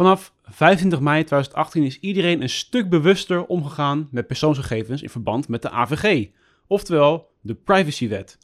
[0.00, 5.62] Vanaf 25 mei 2018 is iedereen een stuk bewuster omgegaan met persoonsgegevens in verband met
[5.62, 6.28] de AVG,
[6.66, 8.38] oftewel de privacywet.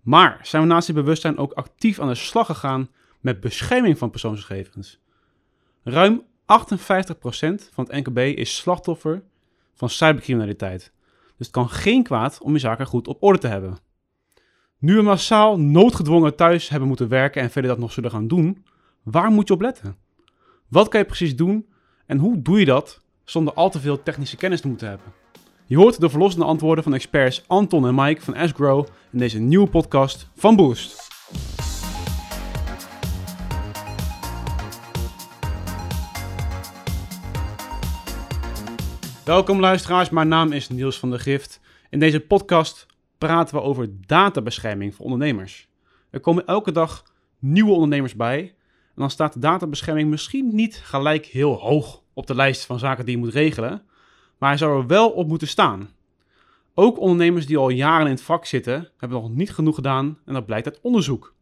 [0.00, 2.88] Maar zijn we naast dit bewustzijn ook actief aan de slag gegaan
[3.20, 4.98] met bescherming van persoonsgegevens?
[5.82, 6.24] Ruim 58%
[7.72, 9.22] van het NKB is slachtoffer
[9.74, 10.92] van cybercriminaliteit.
[11.36, 13.78] Dus het kan geen kwaad om je zaken goed op orde te hebben.
[14.78, 18.64] Nu we massaal noodgedwongen thuis hebben moeten werken en verder dat nog zullen gaan doen,
[19.02, 20.01] waar moet je op letten?
[20.72, 21.66] Wat kan je precies doen
[22.06, 25.12] en hoe doe je dat zonder al te veel technische kennis te moeten hebben?
[25.66, 29.68] Je hoort de verlossende antwoorden van experts Anton en Mike van AskGrow in deze nieuwe
[29.68, 31.08] podcast van Boost.
[39.24, 41.60] Welkom luisteraars, mijn naam is Niels van der Gift.
[41.90, 42.86] In deze podcast
[43.18, 45.68] praten we over databescherming voor ondernemers.
[46.10, 47.04] Er komen elke dag
[47.38, 48.54] nieuwe ondernemers bij
[48.94, 53.14] en dan staat databescherming misschien niet gelijk heel hoog op de lijst van zaken die
[53.14, 53.82] je moet regelen,
[54.38, 55.90] maar hij zou er wel op moeten staan.
[56.74, 60.34] Ook ondernemers die al jaren in het vak zitten, hebben nog niet genoeg gedaan en
[60.34, 61.34] dat blijkt uit onderzoek.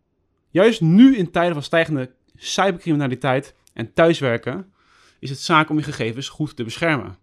[0.50, 4.72] Juist nu in tijden van stijgende cybercriminaliteit en thuiswerken
[5.18, 7.18] is het zaak om je gegevens goed te beschermen.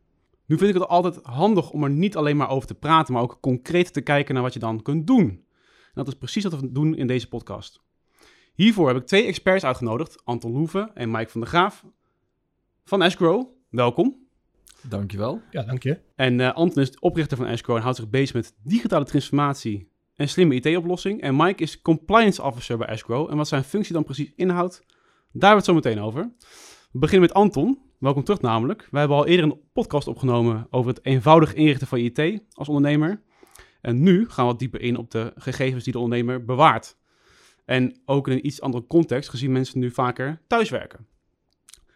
[0.45, 3.21] Nu vind ik het altijd handig om er niet alleen maar over te praten, maar
[3.21, 5.29] ook concreet te kijken naar wat je dan kunt doen.
[5.29, 7.85] En dat is precies wat we doen in deze podcast.
[8.57, 11.85] Hiervoor heb ik twee experts uitgenodigd, Anton Loeven en Mike van der Graaf
[12.83, 13.49] van Escrow.
[13.69, 14.27] Welkom.
[14.81, 15.41] Dankjewel.
[15.51, 15.99] Ja, dank je.
[16.15, 19.91] En uh, Anton is de oprichter van Escrow en houdt zich bezig met digitale transformatie
[20.15, 21.21] en slimme IT-oplossing.
[21.21, 23.29] En Mike is compliance officer bij Escrow.
[23.31, 24.89] En wat zijn functie dan precies inhoudt, daar
[25.31, 26.31] hebben we het zo meteen over.
[26.91, 27.79] We beginnen met Anton.
[27.99, 28.87] Welkom terug namelijk.
[28.91, 33.21] We hebben al eerder een podcast opgenomen over het eenvoudig inrichten van IT als ondernemer.
[33.81, 36.97] En nu gaan we wat dieper in op de gegevens die de ondernemer bewaart.
[37.67, 41.07] En ook in een iets andere context, gezien mensen nu vaker thuiswerken.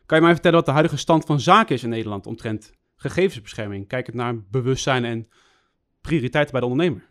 [0.06, 3.88] Kan je mij vertellen wat de huidige stand van zaken is in Nederland omtrent gegevensbescherming?
[3.88, 5.28] Kijk het naar bewustzijn en
[6.02, 7.10] prioriteiten bij de ondernemer.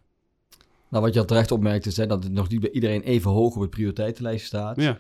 [0.88, 3.30] Nou, wat je al terecht opmerkt is hè, dat het nog niet bij iedereen even
[3.30, 4.80] hoog op het prioriteitenlijst staat.
[4.80, 4.98] Ja.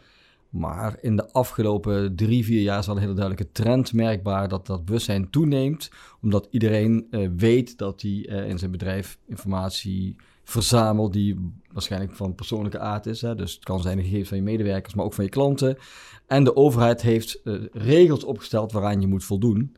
[0.50, 4.66] Maar in de afgelopen drie, vier jaar is al een hele duidelijke trend merkbaar dat
[4.66, 5.90] dat bewustzijn toeneemt.
[6.22, 12.34] Omdat iedereen uh, weet dat hij uh, in zijn bedrijf informatie verzamelt die waarschijnlijk van
[12.34, 13.20] persoonlijke aard is.
[13.20, 13.34] Hè.
[13.34, 15.78] Dus het kan zijn de gegevens van je medewerkers, maar ook van je klanten.
[16.26, 19.76] En de overheid heeft uh, regels opgesteld waaraan je moet voldoen.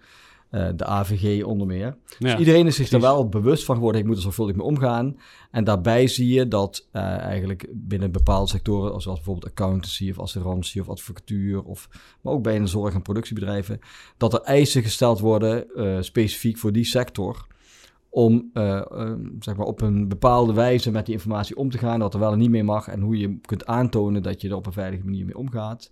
[0.50, 1.96] Uh, de AVG onder meer.
[2.18, 3.06] Ja, dus iedereen is zich precies.
[3.06, 4.00] er wel bewust van geworden.
[4.00, 5.16] Ik moet er zorgvuldig mee omgaan.
[5.50, 10.80] En daarbij zie je dat uh, eigenlijk binnen bepaalde sectoren, zoals bijvoorbeeld accountancy of assurantie
[10.80, 11.88] of advocatuur, of,
[12.20, 13.78] maar ook bij een zorg- en productiebedrijven,
[14.16, 17.46] dat er eisen gesteld worden uh, specifiek voor die sector.
[18.14, 18.50] Om
[19.40, 22.32] zeg maar op een bepaalde wijze met die informatie om te gaan, dat er wel
[22.32, 25.04] en niet mee mag en hoe je kunt aantonen dat je er op een veilige
[25.04, 25.90] manier mee omgaat.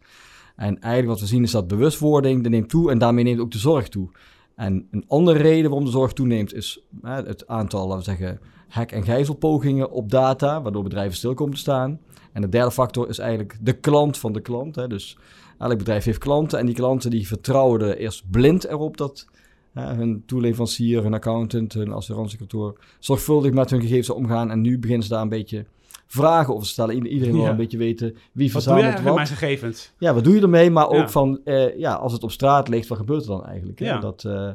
[0.56, 3.58] En eigenlijk wat we zien is dat bewustwording neemt toe en daarmee neemt ook de
[3.58, 4.08] zorg toe.
[4.56, 8.92] En een andere reden waarom de zorg toeneemt is het aantal, laten we zeggen, hack-
[8.92, 12.00] en gijzelpogingen op data, waardoor bedrijven stil komen te staan.
[12.32, 14.74] En de derde factor is eigenlijk de klant van de klant.
[14.74, 14.88] Hè.
[14.88, 15.18] Dus
[15.58, 19.26] elk bedrijf heeft klanten en die klanten die vertrouwen er eerst blind erop dat
[19.72, 24.50] hun toeleverancier, hun accountant, hun assurantiekantoor zorgvuldig met hun gegevens omgaan.
[24.50, 25.66] En nu beginnen ze daar een beetje
[26.06, 27.06] vragen over te stellen.
[27.06, 27.50] Iedereen wil ja.
[27.50, 29.14] een beetje weten wie wat verzamelt doe wat.
[29.14, 29.92] mijn gegevens?
[29.98, 30.70] Ja, wat doe je ermee?
[30.70, 31.08] Maar ook ja.
[31.08, 33.78] van, uh, ja, als het op straat ligt, wat gebeurt er dan eigenlijk?
[33.78, 33.94] Ja.
[33.94, 34.00] Hè?
[34.00, 34.50] Dat, uh,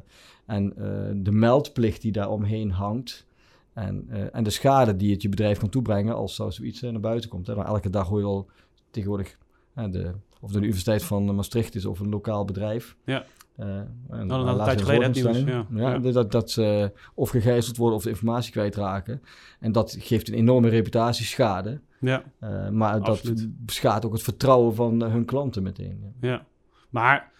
[0.45, 3.25] en uh, de meldplicht die daar omheen hangt.
[3.73, 7.29] En, en de schade die het je bedrijf kan toebrengen als zo zoiets naar buiten
[7.29, 7.47] komt.
[7.47, 7.55] Hè?
[7.55, 8.49] Maar elke dag hoor je al
[8.91, 9.37] tegenwoordig,
[9.73, 10.11] de,
[10.41, 12.95] of de Universiteit van Maastricht is of een lokaal bedrijf.
[13.05, 13.25] Ja.
[13.59, 13.77] Uh,
[14.09, 15.65] en nou, een tijdje geleden het nieuws, ja.
[15.69, 16.11] ja, ja.
[16.11, 19.21] Dat, dat ze of gegijzeld worden of de informatie kwijtraken.
[19.59, 21.79] En dat geeft een enorme reputatieschade.
[21.99, 23.37] Ja, uh, maar Absoluut.
[23.37, 26.13] dat schaadt ook het vertrouwen van hun klanten meteen.
[26.21, 26.29] Ja.
[26.29, 26.45] ja.
[26.89, 27.31] maar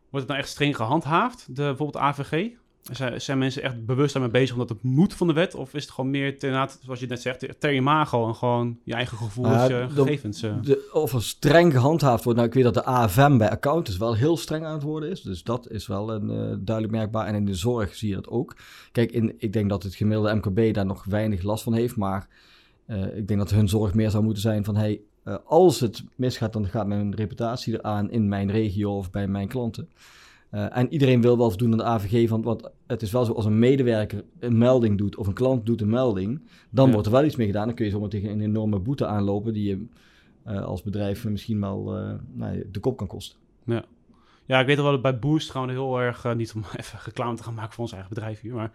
[0.00, 2.50] wordt het nou echt streng gehandhaafd, de, bijvoorbeeld AVG?
[2.90, 5.54] Zijn, zijn mensen echt bewust daarmee bezig omdat het moet van de wet?
[5.54, 8.94] Of is het gewoon meer, ten, zoals je net zegt, ter imago en gewoon je
[8.94, 10.40] eigen gevoel, uh, gegevens?
[10.40, 12.38] De, de, of er streng gehandhaafd wordt.
[12.38, 15.22] Nou, ik weet dat de AFM bij accountants wel heel streng aan het worden is.
[15.22, 17.26] Dus dat is wel een uh, duidelijk merkbaar.
[17.26, 18.56] En in de zorg zie je dat ook.
[18.92, 21.96] Kijk, in, ik denk dat het gemiddelde MKB daar nog weinig last van heeft.
[21.96, 22.28] Maar
[22.86, 24.76] uh, ik denk dat hun zorg meer zou moeten zijn van...
[24.76, 25.00] Hey,
[25.44, 29.88] als het misgaat, dan gaat mijn reputatie eraan in mijn regio of bij mijn klanten.
[30.54, 33.32] Uh, en iedereen wil wel voldoen aan de AVG, van, want het is wel zo
[33.32, 36.40] als een medewerker een melding doet of een klant doet een melding,
[36.70, 36.92] dan ja.
[36.92, 37.66] wordt er wel iets mee gedaan.
[37.66, 39.84] Dan kun je zomaar tegen een enorme boete aanlopen die je
[40.46, 43.38] uh, als bedrijf misschien wel uh, nou, de kop kan kosten.
[43.64, 43.84] Ja.
[44.46, 47.42] ja, ik weet wel dat bij Boost gewoon heel erg, niet om even reclame te
[47.42, 48.72] gaan maken voor ons eigen bedrijf hier, maar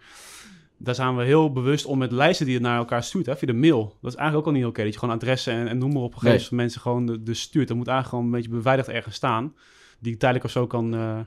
[0.76, 3.46] daar zijn we heel bewust om met lijsten die je naar elkaar stuurt, hè, via
[3.46, 3.96] de mail.
[4.00, 5.92] Dat is eigenlijk ook al niet oké, okay, dat je gewoon adressen en, en noem
[5.92, 6.48] maar op gegevens nee.
[6.48, 7.68] van mensen gewoon de, stuurt.
[7.68, 9.54] Dat moet eigenlijk gewoon een beetje beveiligd ergens staan.
[9.98, 11.18] die tijdelijk of zo kan eh,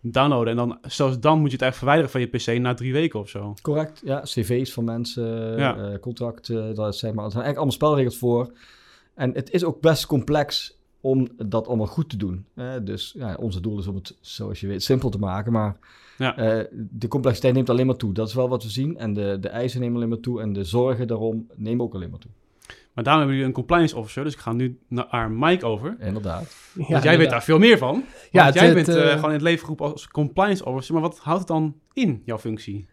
[0.00, 0.50] downloaden.
[0.50, 3.20] En dan, zelfs dan moet je het echt verwijderen van je PC na drie weken
[3.20, 3.54] of zo.
[3.62, 4.20] Correct, ja.
[4.20, 5.76] CV's van mensen, Ja.
[5.76, 8.52] eh, contracten, daar zeg maar, er zijn eigenlijk allemaal spelregels voor.
[9.14, 12.44] En het is ook best complex om dat allemaal goed te doen.
[12.82, 15.52] dus ja, onze doel is om het, zoals je weet, simpel te maken.
[15.52, 15.76] Maar
[16.18, 16.36] Ja.
[16.36, 18.12] eh, de complexiteit neemt alleen maar toe.
[18.12, 18.96] Dat is wel wat we zien.
[18.98, 20.40] En de, de eisen nemen alleen maar toe.
[20.40, 22.30] En de zorgen daarom nemen ook alleen maar toe.
[22.94, 24.24] Maar daarom hebben jullie een compliance officer.
[24.24, 25.96] Dus ik ga nu naar Mike over.
[26.00, 26.56] Inderdaad.
[26.74, 28.04] Want jij weet daar veel meer van.
[28.30, 30.92] Ja, het- jij het, bent eh, eh, gewoon in het leven geroepen als compliance officer.
[30.94, 32.86] Maar wat houdt het dan in, jouw functie?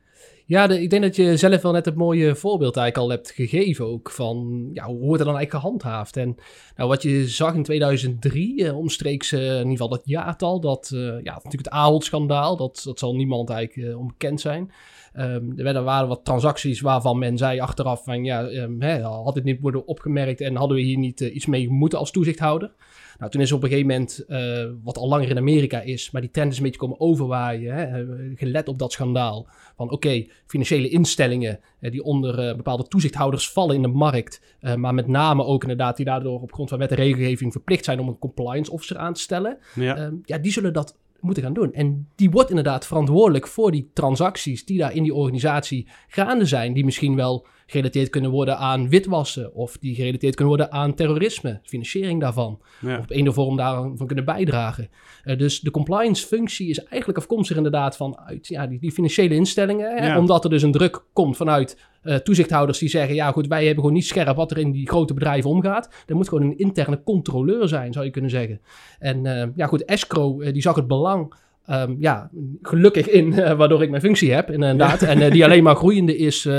[0.47, 3.31] Ja, de- ik denk dat je zelf wel net het mooie voorbeeld eigenlijk al hebt
[3.31, 6.17] gegeven ook van ja, hoe wordt er dan eigenlijk gehandhaafd?
[6.17, 6.35] En
[6.75, 10.91] nou, wat je zag in 2003, eh, omstreeks eh, in ieder geval dat jaartal, dat
[10.93, 14.71] eh, ja, natuurlijk het Ahold-schandaal, dat, dat zal niemand eigenlijk eh, onbekend zijn.
[15.15, 19.43] Ehm, er waren wat transacties waarvan men zei achteraf van ja, ehm, hè, had dit
[19.43, 22.71] niet worden opgemerkt en hadden we hier niet eh, iets mee moeten als toezichthouder?
[23.17, 26.21] Nou, toen is op een gegeven moment, eh, wat al langer in Amerika is, maar
[26.21, 29.47] die trend is een beetje komen overwaaien, hè, eh, gelet op dat schandaal.
[29.75, 34.41] Van oké, financiële instellingen die onder bepaalde toezichthouders vallen in de markt,
[34.75, 37.99] maar met name ook inderdaad die daardoor op grond van wet en regelgeving verplicht zijn
[37.99, 41.53] om een compliance officer aan te stellen, Ja, Ehm, ja, die zullen dat moeten gaan
[41.53, 41.73] doen.
[41.73, 46.73] En die wordt inderdaad verantwoordelijk voor die transacties die daar in die organisatie gaande zijn,
[46.73, 51.59] die misschien wel gerelateerd kunnen worden aan witwassen of die gerelateerd kunnen worden aan terrorisme,
[51.63, 52.97] financiering daarvan, ja.
[52.97, 54.89] of op een of andere vorm daarvan kunnen bijdragen.
[55.23, 59.97] Eh, dus de compliance functie is eigenlijk afkomstig inderdaad vanuit ja, die, die financiële instellingen,
[59.97, 60.17] hè, Ja.
[60.17, 63.79] omdat er dus een druk komt vanuit eh, toezichthouders die zeggen, ja goed, wij hebben
[63.79, 65.89] gewoon niet scherp wat er in die grote bedrijven omgaat.
[66.07, 68.61] Er moet gewoon een interne controleur zijn, zou je kunnen zeggen.
[68.99, 71.33] En eh, ja goed, escrow, die zag het belang,
[71.65, 72.29] ehm, ja,
[72.61, 75.01] gelukkig in, eh, waardoor ik mijn functie heb, inderdaad.
[75.01, 76.53] en eh, die alleen maar groeiende is eh,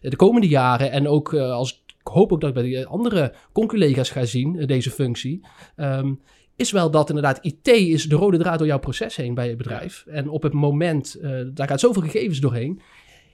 [0.00, 0.90] de komende jaren.
[0.90, 5.40] En ook als, ik hoop ook dat ik bij andere conculega's ga zien, deze functie.
[5.76, 6.14] Ehm,
[6.56, 9.56] is wel dat inderdaad IT is de rode draad door jouw proces heen bij je
[9.56, 10.04] bedrijf.
[10.06, 11.18] En op het moment,
[11.54, 12.80] daar gaat zoveel gegevens doorheen.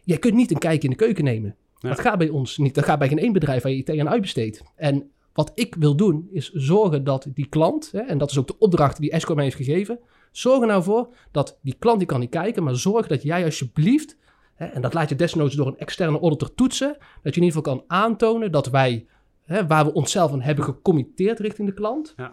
[0.04, 1.56] Je kunt niet een kijkje in de keuken nemen.
[1.78, 1.88] Ja.
[1.88, 2.74] Dat gaat bij ons niet.
[2.74, 4.62] Dat gaat bij geen één bedrijf waar je IT aan uitbesteedt.
[4.76, 8.46] En wat ik wil doen, is zorgen dat die klant, hè, en dat is ook
[8.46, 9.98] de opdracht die Escom mij heeft gegeven,
[10.38, 13.44] zorg er nou voor dat die klant die kan niet kijken, maar zorg dat jij
[13.44, 14.16] alsjeblieft,
[14.54, 17.58] hè, en dat laat je desnoods door een externe auditor toetsen, dat je in ieder
[17.62, 19.06] geval kan aantonen dat wij,
[19.44, 22.32] hè, waar we onszelf aan hebben gecommitteerd richting de klant, Ja.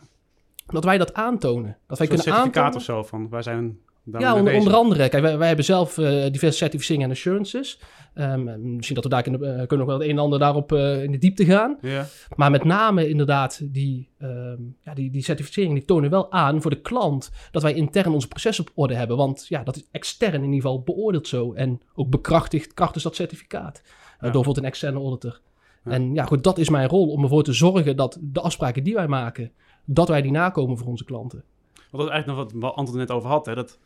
[0.65, 1.77] dat wij dat aantonen.
[1.88, 2.77] Dat wij Zo'n kunnen certificaat aantonen.
[2.77, 3.79] of zo van, wij zijn
[4.11, 5.09] Ja, onder, andere.
[5.09, 7.79] Kijk, wij, wij hebben zelf eh, diverse certificeringen en assurances.
[8.13, 10.71] Ehm, misschien dat we daar kunnen, eh, kunnen nog wel het een en ander daarop
[10.73, 11.77] in de diepte gaan.
[11.81, 12.05] Ja,
[12.35, 16.71] Maar met name inderdaad, die, ehm, ja, die, die certificeringen die tonen wel aan voor
[16.71, 19.17] de klant dat wij intern onze proces op orde hebben.
[19.17, 21.53] Want ja, dat is extern in ieder geval beoordeeld zo.
[21.53, 23.81] En ook bekrachtigd krachtens dat certificaat.
[23.83, 25.39] Eh, door bijvoorbeeld een externe auditor.
[25.85, 25.91] Ja.
[25.91, 28.94] En ja, goed, dat is mijn rol om ervoor te zorgen dat de afspraken die
[28.94, 29.51] wij maken,
[29.85, 31.44] dat wij die nakomen voor onze klanten.
[31.91, 33.45] Want dat is eigenlijk nog wat, wat Anton net over had.
[33.45, 33.79] Hè, dat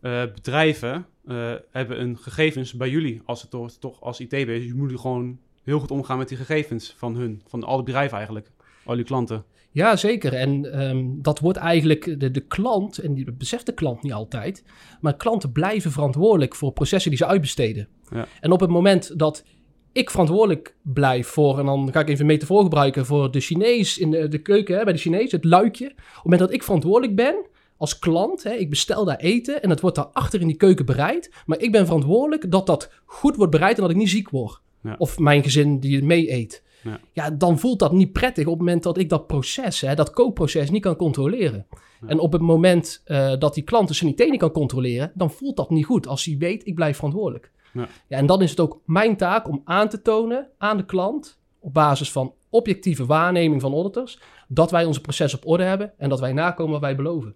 [0.00, 4.64] eh, bedrijven eh, hebben een gegevens bij jullie als het toch, toch als IT is.
[4.64, 7.42] Je moet gewoon heel goed omgaan met die gegevens van hun.
[7.46, 8.50] Van alle bedrijven eigenlijk.
[8.84, 9.44] Al die klanten.
[9.70, 10.34] Ja, zeker.
[10.34, 14.64] En ehm, dat wordt eigenlijk de, de klant, en die beseft de klant niet altijd,
[15.00, 17.88] maar klanten blijven verantwoordelijk voor processen die ze uitbesteden.
[18.10, 18.26] Ja.
[18.40, 19.44] En op het moment dat
[19.92, 23.98] ik verantwoordelijk blijf voor, en dan ga ik even een metafoor gebruiken, voor de Chinees
[23.98, 25.86] in de, de keuken, hè, bij de Chinees, het luikje.
[25.86, 27.46] Op het moment dat ik verantwoordelijk ben
[27.78, 30.86] als klant, hè, ik bestel daar eten en het wordt daar achter in die keuken
[30.86, 34.30] bereid, maar ik ben verantwoordelijk dat dat goed wordt bereid en dat ik niet ziek
[34.30, 34.60] word.
[34.82, 34.94] Ja.
[34.98, 36.62] Of mijn gezin die het mee eet.
[36.82, 37.00] Ja.
[37.12, 40.10] Ja, dan voelt dat niet prettig op het moment dat ik dat proces, hè, dat
[40.10, 41.66] kookproces, niet kan controleren.
[42.00, 42.08] Ja.
[42.08, 45.56] En op het moment eh, dat die klant de sanitair niet kan controleren, dan voelt
[45.56, 46.06] dat niet goed.
[46.06, 47.50] Als hij weet, ik blijf verantwoordelijk.
[47.72, 47.88] Ja.
[48.08, 51.38] Ja, en dan is het ook mijn taak om aan te tonen aan de klant,
[51.58, 56.08] op basis van objectieve waarneming van auditors, dat wij onze proces op orde hebben en
[56.08, 57.34] dat wij nakomen wat wij beloven.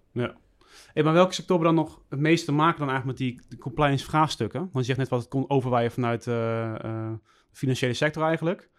[0.93, 4.05] Hey, maar welke sectoren dan nog het meeste te maken dan eigenlijk met die compliance
[4.05, 4.61] vraagstukken?
[4.61, 7.13] Want je zegt net wat het kon overwaaien vanuit eh, eh,
[7.51, 8.71] de financiële sector eigenlijk.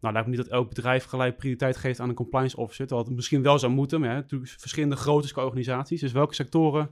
[0.00, 2.86] Nou, lijkt me niet dat elk bedrijf gelijk prioriteit geeft aan een compliance officer.
[2.86, 6.00] Terwijl het misschien wel zou moeten, maar ja, natuurlijk verschillende grote organisaties.
[6.00, 6.90] Dus welke sectoren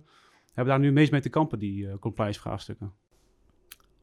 [0.52, 2.92] hebben daar nu meest mee te kampen, die eh, compliance vraagstukken?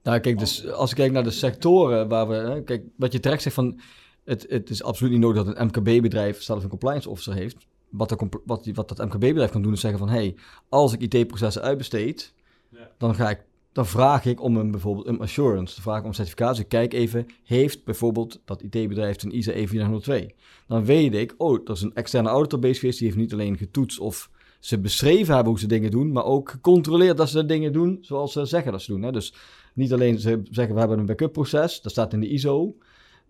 [0.03, 2.33] Nou, kijk, dus als ik kijk naar de sectoren waar we...
[2.33, 3.79] hè, Kijk, wat je terecht zegt van...
[4.23, 7.67] Het, het is absoluut niet nodig dat een MKB-bedrijf zelf een compliance officer heeft.
[7.91, 10.09] Wat, de wat, die- wat dat MKB-bedrijf kan doen is zeggen van...
[10.09, 10.35] hey,
[10.69, 12.33] als ik IT-processen uitbesteed,
[12.69, 12.91] Ja.
[12.97, 15.73] dan, ga ik, dan vraag ik om een, bijvoorbeeld een assurance.
[15.73, 16.63] Dan vraag ik om certificatie.
[16.63, 20.35] Kijk even, heeft bijvoorbeeld dat IT-bedrijf een ISA 14002?
[20.67, 22.97] Dan weet ik, oh, dat is een externe auditor bezig geweest.
[22.99, 24.29] Die heeft niet alleen getoetst of
[24.59, 26.11] ze beschreven hebben hoe ze dingen doen...
[26.11, 29.01] maar ook gecontroleerd dat ze de dingen doen zoals ze zeggen dat ze doen.
[29.01, 29.11] Hè?
[29.11, 29.33] Dus
[29.73, 32.75] niet alleen ze zeggen we hebben een backup proces, dat staat in de ISO.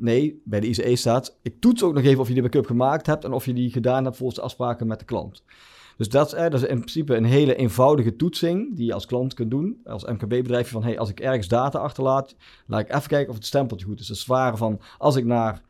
[0.01, 3.05] Nee, bij de ICE staat, ik toets ook nog even of je die backup gemaakt
[3.05, 5.43] hebt en of je die gedaan hebt volgens de afspraken met de klant.
[5.97, 9.05] Dus dat is, eh, dat is in principe een hele eenvoudige toetsing die je als
[9.05, 9.81] klant kunt doen.
[9.85, 12.35] Als MKB-bedrijfje van, hey, als ik ergens data achterlaat,
[12.67, 14.07] laat ik even kijken of het stempeltje goed is.
[14.07, 15.61] Dat is zware van, als ik naar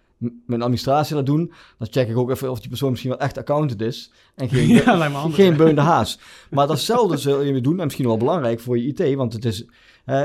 [0.45, 3.37] mijn administratie laat doen, dan check ik ook even of die persoon misschien wel echt
[3.37, 4.11] accountant is.
[4.35, 6.19] En geen, Ja, geen beunde haas.
[6.49, 9.65] Maar datzelfde zul je doen, en misschien wel belangrijk voor je IT, want het is,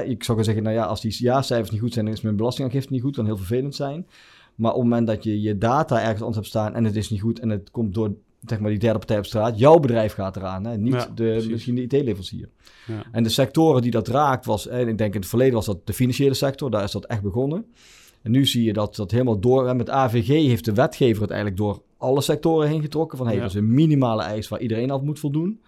[0.05, 2.93] ik zou zeggen, nou ja, als die jaarcijfers niet goed zijn, dan is mijn belastingaangifte
[2.93, 4.07] niet goed, kan heel vervelend zijn.
[4.55, 7.11] Maar op het moment dat je je data ergens anders hebt staan en het is
[7.11, 10.13] niet goed en het komt door zeg maar, die derde partij op straat, jouw bedrijf
[10.13, 10.77] gaat eraan, hè?
[10.77, 11.51] niet Ja, de, precies.
[11.51, 12.49] misschien de IT-leverancier.
[12.87, 13.03] Ja.
[13.13, 15.87] En de sectoren die dat raakt, was, en ik denk in het verleden was dat
[15.87, 17.65] de financiële sector, daar is dat echt begonnen.
[18.23, 21.31] En nu zie je dat dat helemaal door, en met AVG heeft de wetgever het
[21.31, 23.43] eigenlijk door alle sectoren heen getrokken, van hey, Ja.
[23.43, 25.61] dat is een minimale eis waar iedereen aan moet voldoen.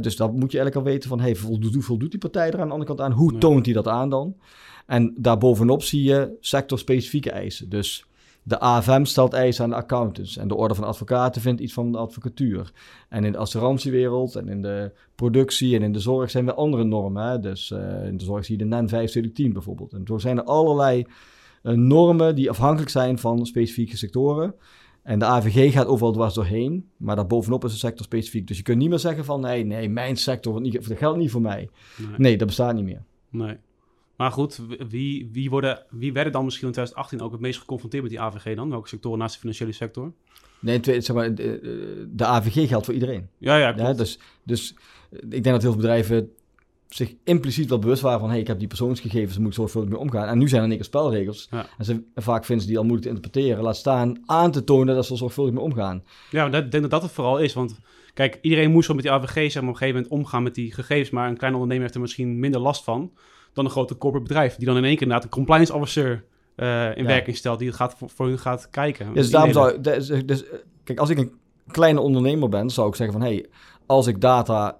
[0.00, 2.66] Dus dan moet je eigenlijk al weten van, hey, voldoet, voldoet die partij er aan
[2.66, 3.12] de andere kant aan?
[3.12, 4.36] Hoe toont hij dat aan dan?
[4.86, 7.68] En daarbovenop zie je sectorspecifieke eisen.
[7.68, 8.06] Dus
[8.46, 10.36] de AFM stelt eisen aan de accountants.
[10.36, 12.72] En de Orde van Advocaten vindt iets van de advocatuur.
[13.08, 16.84] En in de assurantiewereld en in de productie en in de zorg zijn weer andere
[16.84, 17.26] normen.
[17.26, 17.40] Hè?
[17.40, 19.92] Dus eh, in de zorg zie je de NEN 510 bijvoorbeeld.
[19.92, 21.06] En zo zijn er allerlei
[21.62, 24.54] eh, normen die afhankelijk zijn van specifieke sectoren.
[25.04, 28.46] En de AVG gaat overal dwars doorheen, maar daarbovenop is de sector specifiek.
[28.46, 31.30] Dus je kunt niet meer zeggen van, nee, nee, mijn sector, niet, dat geldt niet
[31.30, 31.68] voor mij.
[31.96, 32.08] Nee.
[32.16, 33.02] Nee, dat bestaat niet meer.
[33.30, 33.56] Nee.
[34.16, 38.02] Maar goed, wie, wie, worden, wie werden dan misschien in 2018 ook het meest geconfronteerd
[38.02, 38.70] met die AVG dan?
[38.70, 40.12] Welke sectoren naast de financiële sector?
[40.58, 43.28] Nee, zeg maar, de, de AVG geldt voor iedereen.
[43.38, 44.74] Ja, ja, Ja, dus, dus
[45.10, 46.30] eh, ik denk dat heel veel bedrijven
[46.96, 48.30] zich impliciet wel bewust waren van...
[48.30, 50.28] hey, ik heb die persoonsgegevens, daar moet ik zorgvuldig mee omgaan.
[50.28, 51.48] En nu zijn er keer spelregels.
[51.50, 51.66] Ja.
[51.78, 53.62] En, ze, vaak vinden ze die al moeilijk te interpreteren.
[53.64, 56.02] Laat staan aan te tonen dat ze er zorgvuldig mee omgaan.
[56.30, 57.52] Ja, maar dat- ik denk dat dat het vooral is.
[57.54, 57.78] Want
[58.14, 60.54] kijk, iedereen moest wel met die AVG zeg maar, op een gegeven moment omgaan met
[60.54, 61.10] die gegevens.
[61.10, 63.12] Maar een klein ondernemer heeft er misschien minder last van
[63.52, 64.56] dan een grote corporate bedrijf.
[64.56, 66.24] Die dan in één keer inderdaad een compliance officer
[66.56, 67.08] eh, in Ja.
[67.08, 67.58] werking stelt.
[67.58, 69.14] Die het gaat voor, voor hun gaat kijken.
[69.14, 70.44] Dus daarom zou dus, dus,
[70.84, 71.32] Kijk, als ik een
[71.66, 73.26] kleine ondernemer ben, zou ik zeggen van...
[73.26, 73.46] hey,
[73.86, 74.78] als ik data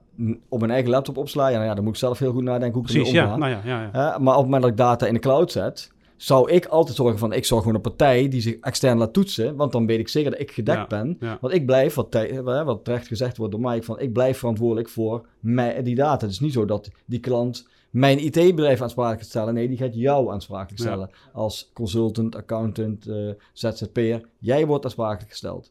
[0.49, 1.49] op mijn eigen laptop opsla...
[1.49, 3.25] Ja, nou ja, dan moet ik zelf heel goed nadenken hoe ik Precies, ja.
[3.25, 3.37] omga.
[3.37, 3.91] Nou ja, ja, ja.
[3.93, 5.93] Hè, maar op het moment dat ik data in de cloud zet...
[6.17, 7.33] zou ik altijd zorgen van...
[7.33, 9.57] ik zorg gewoon een partij die zich extern laat toetsen...
[9.57, 11.17] want dan weet ik zeker dat ik gedekt Ja, ben...
[11.21, 11.39] ja.
[11.41, 15.27] Want ik blijf, wat, wat terecht gezegd wordt door Mike, van ik blijf verantwoordelijk voor
[15.41, 16.25] mij, die data.
[16.25, 19.55] Het is niet zo dat die klant mijn IT-bedrijf aansprakelijk stellen.
[19.55, 20.87] Nee, die gaat jou aansprakelijk Ja.
[20.87, 21.11] stellen.
[21.33, 24.29] Als consultant, accountant, eh, ZZP'er.
[24.39, 25.71] Jij wordt aansprakelijk gesteld.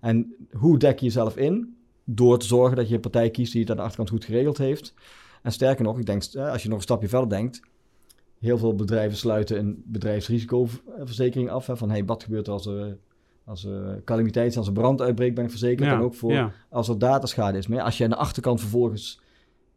[0.00, 1.76] En hoe dek je jezelf in?
[2.12, 4.58] Door te zorgen dat je een partij kiest die het aan de achterkant goed geregeld
[4.58, 4.94] heeft.
[5.42, 7.60] En sterker nog, ik denk, eh, als je nog een stapje verder denkt...
[8.38, 11.66] Heel veel bedrijven sluiten een bedrijfsrisicoverzekering af.
[11.66, 12.98] Hè, van, hey, wat gebeurt er als er,
[13.44, 15.88] als er calamiteit als er brand uitbreekt, ben ik verzekerd.
[15.88, 16.52] ja, En ook voor ja.
[16.68, 17.66] als er dataschade is.
[17.66, 19.20] Maar ja, als je aan de achterkant vervolgens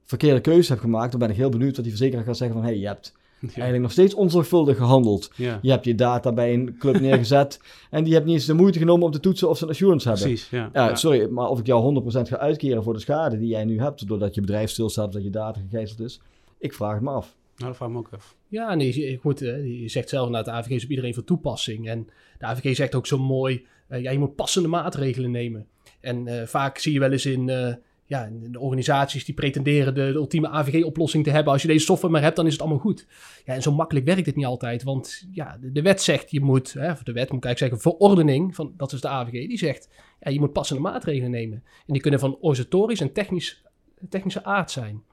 [0.04, 2.66] verkeerde keuzes hebt gemaakt, dan ben ik heel benieuwd wat die verzekeraar gaat zeggen van,
[2.66, 3.14] hey, je hebt
[3.50, 3.62] Ja.
[3.62, 5.32] eigenlijk nog steeds onzorgvuldig gehandeld.
[5.36, 5.60] Ja.
[5.62, 7.60] Je hebt je data bij een club neergezet
[7.90, 10.08] en die hebt niet eens de moeite genomen om te toetsen of ze een assurance
[10.08, 10.28] hebben.
[10.28, 10.70] Precies, ja.
[10.74, 10.96] Ja, ja.
[10.96, 14.08] sorry, maar of ik jou 100% ga uitkeren voor de schade die jij nu hebt,
[14.08, 16.22] doordat je bedrijf stilstaat of dat je data gegijzeld is,
[16.58, 17.36] ik vraag het me af.
[17.56, 18.36] Nou, dat vraag ik me ook af.
[18.48, 21.90] Ja, nee, je, goed, je zegt zelf dat de AVG is op iedereen van toepassing.
[21.90, 22.08] En
[22.40, 25.68] de AVG zegt ook zo mooi, eh, ja, je moet passende maatregelen nemen.
[26.00, 27.74] En eh, vaak zie je wel eens in, eh,
[28.06, 31.54] ja, de organisaties die pretenderen de, ultieme AVG-oplossing te hebben.
[31.54, 33.08] Als je deze software maar hebt, dan is het allemaal goed.
[33.46, 34.84] Ja, en zo makkelijk werkt het niet altijd.
[34.84, 38.56] Want ja, de, wet zegt, je moet, hè, de wet moet ik eigenlijk zeggen, verordening,
[38.56, 41.64] van, dat is de AVG, die zegt, ja, je moet passende maatregelen nemen.
[41.88, 43.64] En die kunnen van organisatorisch en technisch,
[44.10, 45.04] technische aard zijn.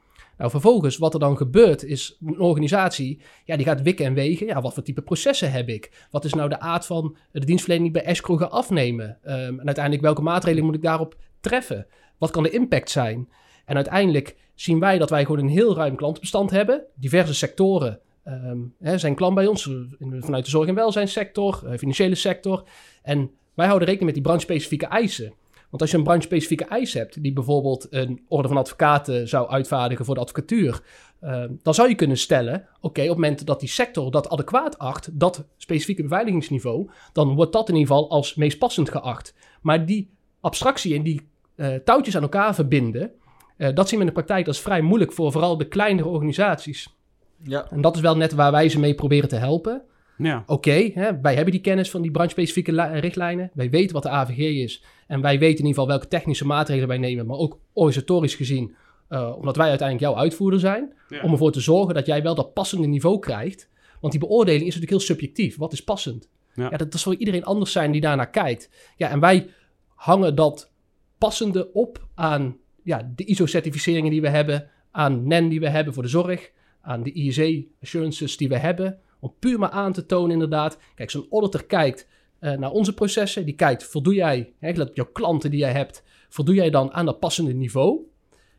[0.40, 4.46] Nou, vervolgens, wat er dan gebeurt, is een organisatie, ja, die gaat wikken en wegen.
[4.46, 6.06] Ja, wat voor type processen heb ik?
[6.10, 9.18] Wat is nou de aard van de dienstverlening die bij escrow afnemen?
[9.22, 11.86] Ehm, en uiteindelijk, welke maatregelen moet ik daarop treffen?
[12.18, 13.28] Wat kan de impact zijn?
[13.64, 16.84] En uiteindelijk zien wij dat wij gewoon een heel ruim klantenbestand hebben.
[16.94, 22.14] Diverse sectoren ehm, hè, zijn klant bij ons, vanuit de zorg- en welzijnssector, eh, financiële
[22.14, 22.64] sector.
[23.02, 25.32] En wij houden rekening met die branchespecifieke eisen.
[25.70, 30.04] Want als je een branchespecifieke eis hebt, die bijvoorbeeld een orde van advocaten zou uitvaardigen
[30.04, 30.82] voor de advocatuur,
[31.20, 34.78] eh, dan zou je kunnen stellen: oké, op het moment dat die sector dat adequaat
[34.78, 39.34] acht, dat specifieke beveiligingsniveau, dan wordt dat in ieder geval als meest passend geacht.
[39.62, 40.10] Maar die
[40.40, 43.10] abstractie en die eh, touwtjes aan elkaar verbinden,
[43.56, 46.94] eh, dat zien we in de praktijk als vrij moeilijk voor vooral de kleinere organisaties.
[47.42, 47.70] Ja.
[47.70, 49.82] En dat is wel net waar wij ze mee proberen te helpen.
[50.22, 53.50] Ja, Oké, wij hebben die kennis van die branchespecifieke li- richtlijnen.
[53.54, 54.82] Wij weten wat de AVG is.
[55.06, 57.26] En wij weten in ieder geval welke technische maatregelen wij nemen.
[57.26, 58.74] Maar ook organisatorisch gezien,
[59.08, 60.92] eh, omdat wij uiteindelijk jouw uitvoerder zijn.
[61.08, 61.22] ja.
[61.22, 63.68] Om ervoor te zorgen dat jij wel dat passende niveau krijgt.
[64.00, 65.56] Want die beoordeling is natuurlijk heel subjectief.
[65.56, 66.28] Wat is passend?
[66.54, 66.68] Ja.
[66.70, 66.76] Ja.
[66.76, 68.70] dat, dat zal iedereen anders zijn die daarnaar kijkt.
[68.96, 69.48] Ja, en wij
[69.94, 70.70] hangen dat
[71.18, 74.68] passende op aan ja, de ISO-certificeringen die we hebben.
[74.90, 76.50] Aan NEN die we hebben voor de zorg.
[76.80, 78.98] Aan de ISA-assurances die we hebben.
[79.20, 80.78] Om puur maar aan te tonen inderdaad.
[80.94, 82.08] Kijk, zo'n auditor kijkt
[82.38, 83.44] eh, naar onze processen.
[83.44, 86.02] Die kijkt, voldoe jij, hè, let op jouw klanten die jij hebt.
[86.28, 88.00] voldoe jij dan aan dat passende niveau?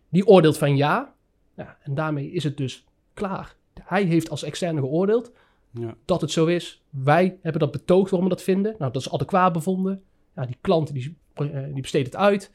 [0.10, 1.14] Die oordeelt van ja.
[1.56, 3.56] ja en daarmee is het dus klaar.
[3.84, 5.32] Hij heeft als externe geoordeeld
[5.72, 5.96] Ja.
[6.06, 6.84] dat het zo is.
[6.90, 8.76] Wij hebben dat betoogd waarom we dat vinden.
[8.78, 10.04] Nou, dat is adequaat bevonden.
[10.36, 12.52] Ja, die klant die, eh, die besteedt het uit.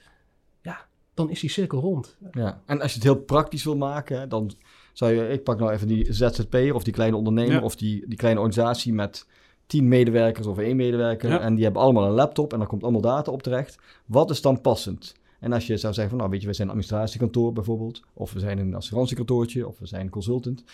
[0.62, 2.16] Ja, dan is die cirkel rond.
[2.32, 4.52] Ja, en als je het heel praktisch wil maken, dan
[4.96, 7.60] zou je, ik pak nou even die ZZP'er of die kleine ondernemer Ja.
[7.62, 9.26] of die, die kleine organisatie met
[9.66, 11.40] tien medewerkers of één medewerker Ja.
[11.40, 13.78] en die hebben allemaal een laptop en daar komt allemaal data op terecht.
[14.06, 15.14] Wat is dan passend?
[15.40, 18.32] En als je zou zeggen van, nou weet je, we zijn een administratiekantoor bijvoorbeeld, of
[18.32, 20.64] we zijn een assurantiekantoortje, of we zijn een consultant.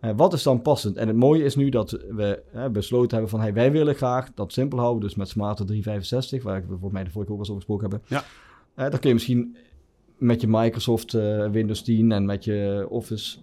[0.00, 0.96] Eh, wat is dan passend?
[0.96, 4.30] En het mooie is nu dat we eh, besloten hebben van, hey, wij willen graag
[4.34, 7.46] dat simpel houden, dus met Smarter 365, waar ik voor mij de vorige keer ook
[7.46, 8.08] al over gesproken hebben.
[8.08, 8.24] Ja.
[8.74, 9.56] Eh, dan kun je misschien
[10.18, 11.12] met je Microsoft
[11.50, 13.38] Windows 10 en met je Office.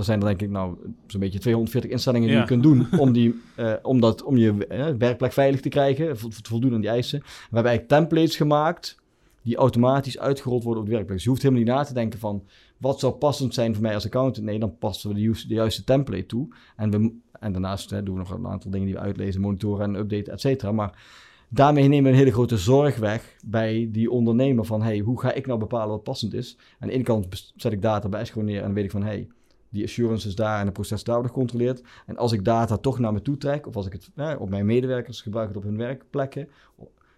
[0.00, 0.76] Er zijn er denk ik nou
[1.06, 2.42] zo'n beetje 240 instellingen die Ja.
[2.42, 6.18] je kunt doen om, die, eh, om, dat, om je eh, werkplek veilig te krijgen,
[6.18, 7.18] vo- te voldoen aan die eisen.
[7.20, 8.98] We hebben eigenlijk templates gemaakt
[9.42, 11.14] die automatisch uitgerold worden op de werkplek.
[11.16, 12.42] Dus je hoeft helemaal niet na te denken van
[12.76, 14.46] wat zou passend zijn voor mij als accountant.
[14.46, 16.48] Nee, dan passen we de, juiste- de juiste template toe.
[16.76, 19.84] En, we, en daarnaast hè, doen we nog een aantal dingen die we uitlezen, monitoren
[19.84, 20.72] en updaten, et cetera.
[20.72, 21.02] Maar
[21.48, 25.32] daarmee nemen we een hele grote zorg weg bij die ondernemer van hey, hoe ga
[25.32, 26.56] ik nou bepalen wat passend is?
[26.78, 29.02] Aan de ene kant zet ik data bij Escrow neer en dan weet ik van
[29.02, 29.28] hey,
[29.70, 31.82] die assurance is daar en het proces daar wordt gecontroleerd.
[32.06, 34.66] En als ik data toch naar me toe trek, of als ik het op mijn
[34.66, 36.48] medewerkers gebruik het op hun werkplekken,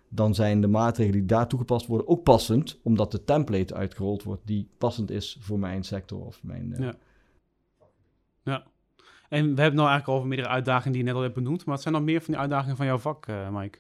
[0.09, 4.43] dan zijn de maatregelen die daar toegepast worden ook passend, omdat de template uitgerold wordt
[4.47, 6.73] die passend is voor mijn sector of mijn...
[6.75, 6.81] eh,
[8.43, 8.67] Ja.
[9.29, 11.65] En we hebben nou eigenlijk over meerdere uitdagingen die je net al hebt benoemd.
[11.65, 13.79] Maar wat zijn nog meer van die uitdagingen van jouw vak, eh, Mike?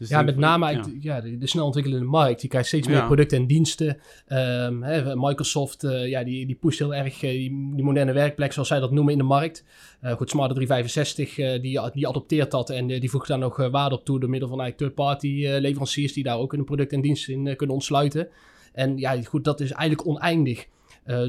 [0.00, 1.20] Dus Ja, met name ja.
[1.20, 2.42] de, de snel ontwikkelende markt.
[2.42, 3.06] Je krijgt steeds meer Ja.
[3.06, 3.98] producten en diensten.
[4.26, 8.52] Ehm, hè, Microsoft eh, ja, die, die pusht heel erg eh, die, die moderne werkplek,
[8.52, 9.64] zoals zij dat noemen, in de markt.
[10.00, 13.94] Eh goed, Smarter 365, eh, die, die adopteert dat en die voegt daar nog waarde
[13.94, 17.56] op toe door middel van third-party leveranciers die daar ook een product en dienst in
[17.56, 18.28] kunnen ontsluiten.
[18.72, 20.66] En ja, goed, dat is eigenlijk oneindig.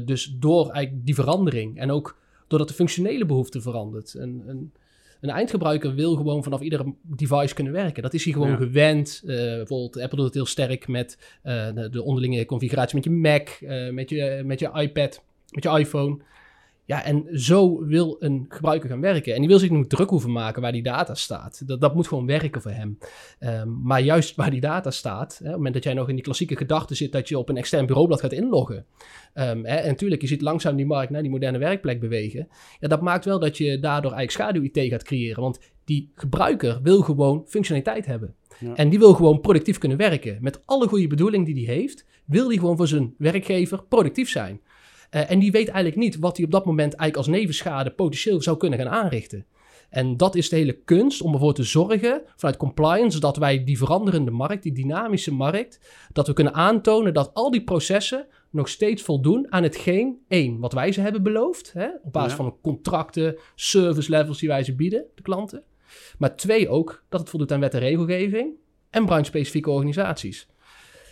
[0.04, 4.14] Dus door eigenlijk die verandering en ook doordat de functionele behoefte verandert.
[4.14, 4.72] Een, een,
[5.22, 8.02] een eindgebruiker wil gewoon vanaf ieder device kunnen werken.
[8.02, 8.56] Dat is hij gewoon Ja.
[8.56, 9.22] gewend.
[9.26, 13.10] Eh, bijvoorbeeld Apple doet het heel sterk met eh, de, de onderlinge configuratie met je
[13.10, 16.18] Mac, eh, met, je, met je iPad, met je iPhone.
[16.84, 19.34] Ja, en zo wil een gebruiker gaan werken.
[19.34, 21.62] En die wil zich niet druk hoeven maken waar die data staat.
[21.66, 22.98] Dat, dat moet gewoon werken voor hem.
[23.38, 26.14] Ehm, maar juist waar die data staat, hè, op het moment dat jij nog in
[26.14, 28.86] die klassieke gedachte zit dat je op een extern bureaublad gaat inloggen.
[29.34, 32.48] Ehm, hè, en natuurlijk, je ziet langzaam die markt naar die moderne werkplek bewegen.
[32.80, 35.42] Ja, dat maakt wel dat je daardoor eigenlijk schaduw-IT gaat creëren.
[35.42, 38.34] Want die gebruiker wil gewoon functionaliteit hebben.
[38.58, 38.74] Ja.
[38.74, 40.38] En die wil gewoon productief kunnen werken.
[40.40, 44.60] Met alle goede bedoeling die hij heeft, wil hij gewoon voor zijn werkgever productief zijn.
[45.12, 48.42] Eh, en die weet eigenlijk niet wat hij op dat moment eigenlijk als nevenschade potentieel
[48.42, 49.46] zou kunnen gaan aanrichten.
[49.90, 53.78] En dat is de hele kunst om ervoor te zorgen, vanuit compliance, dat wij die
[53.78, 55.80] veranderende markt, die dynamische markt,
[56.12, 60.72] dat we kunnen aantonen dat al die processen nog steeds voldoen aan hetgeen, één, wat
[60.72, 62.36] wij ze hebben beloofd, hè, op basis Ja.
[62.36, 65.62] van contracten, service levels die wij ze bieden, de klanten.
[66.18, 68.54] Maar twee ook, dat het voldoet aan wet en regelgeving
[68.90, 70.48] en branche-specifieke organisaties.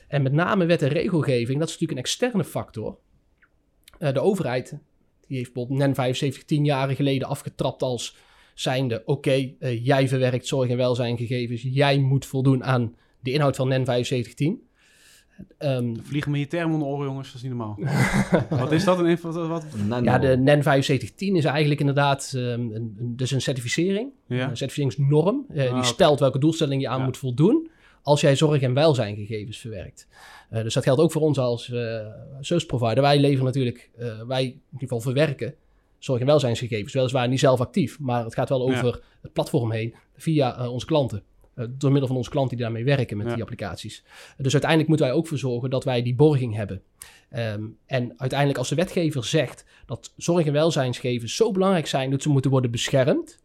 [0.09, 2.99] En met name wet en regelgeving, dat is natuurlijk een externe factor.
[4.01, 4.69] Eh, de overheid,
[5.27, 8.17] die heeft bijvoorbeeld NEN 75 tien jaren geleden afgetrapt als
[8.55, 9.03] zijnde...
[9.05, 13.85] oké, eh, jij verwerkt zorg- en welzijngegevens, jij moet voldoen aan de inhoud van NEN
[13.85, 14.69] 7510.
[15.59, 17.27] Ehm, Er vliegen me hier termen om de oren, jongens.
[17.27, 17.79] Dat is niet normaal.
[18.61, 18.99] wat is dat?
[18.99, 19.65] Een, wat,
[20.03, 24.11] ja, de NEN 7510 is eigenlijk inderdaad ehm, een, een- dus een certificering.
[24.27, 24.49] Ja.
[24.51, 25.45] Een certificeringsnorm.
[25.49, 25.87] eh, Ah, die oké.
[25.87, 27.05] stelt welke doelstelling je aan Ja.
[27.05, 27.71] moet voldoen
[28.03, 30.09] als jij zorg- en welzijngegevens verwerkt.
[30.51, 31.65] Eh, dus dat geldt ook voor ons als
[32.41, 33.01] service provider.
[33.03, 35.55] Wij leveren natuurlijk, eh, wij in ieder geval verwerken
[35.99, 36.93] zorg- en welzijnsgegevens.
[36.93, 38.79] Weliswaar niet zelf actief, maar het gaat wel Ja.
[38.79, 41.23] over het platform heen via onze klanten.
[41.71, 43.33] Door middel van onze klanten die daarmee werken met Ja.
[43.33, 44.05] die applicaties.
[44.37, 46.83] dus uiteindelijk moeten wij ook voor zorgen dat wij die borging hebben.
[47.31, 52.23] Ehm, en uiteindelijk als de wetgever zegt dat zorg- en welzijnsgegevens zo belangrijk zijn dat
[52.23, 53.39] ze moeten worden beschermd,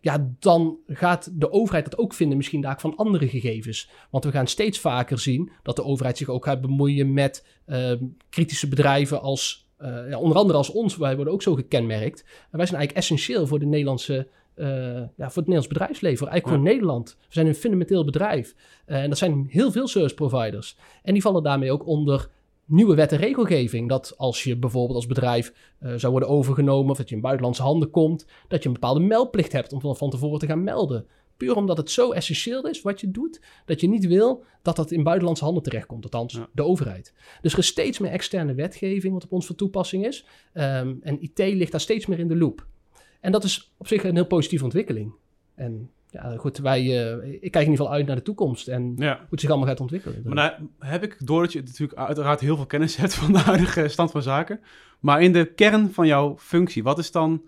[0.00, 3.90] ja, dan gaat de overheid dat ook vinden, misschien daar van andere gegevens.
[4.10, 8.04] Want we gaan steeds vaker zien dat de overheid zich ook gaat bemoeien met ehm,
[8.30, 12.20] kritische bedrijven als, eh, ja, onder andere als ons, wij worden ook zo gekenmerkt.
[12.50, 14.26] En wij zijn eigenlijk essentieel voor de Nederlandse.
[14.54, 16.62] eh, ja, voor het Nederlands bedrijfsleven, eigenlijk Ja.
[16.62, 17.16] voor Nederland.
[17.20, 18.54] We zijn een fundamenteel bedrijf.
[18.84, 20.76] Eh, en dat zijn heel veel service providers.
[21.02, 22.28] En die vallen daarmee ook onder
[22.70, 23.88] nieuwe wet en regelgeving.
[23.88, 27.62] Dat als je bijvoorbeeld als bedrijf eh, zou worden overgenomen of dat je in buitenlandse
[27.62, 31.06] handen komt, dat je een bepaalde meldplicht hebt om van, tevoren te gaan melden.
[31.36, 34.90] Puur omdat het zo essentieel is wat je doet, dat je niet wil dat dat
[34.90, 36.48] in buitenlandse handen terechtkomt, althans Ja.
[36.52, 37.14] de overheid.
[37.42, 40.24] Dus er is steeds meer externe wetgeving wat op ons van toepassing is.
[40.52, 42.66] Ehm, en IT ligt daar steeds meer in de loop.
[43.20, 45.12] En dat is op zich een heel positieve ontwikkeling.
[45.54, 48.92] En ja, goed, wij, eh, ik kijk in ieder geval uit naar de toekomst en
[48.96, 49.16] Ja.
[49.16, 50.22] hoe het zich allemaal gaat ontwikkelen.
[50.24, 53.38] Maar daar heb ik door dat je natuurlijk uiteraard heel veel kennis hebt van de
[53.38, 54.60] huidige stand van zaken.
[55.00, 57.42] Maar in de kern van jouw functie, wat is dan,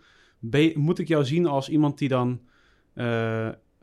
[0.51, 2.41] je- moet ik jou zien als iemand die dan
[2.95, 3.05] eh,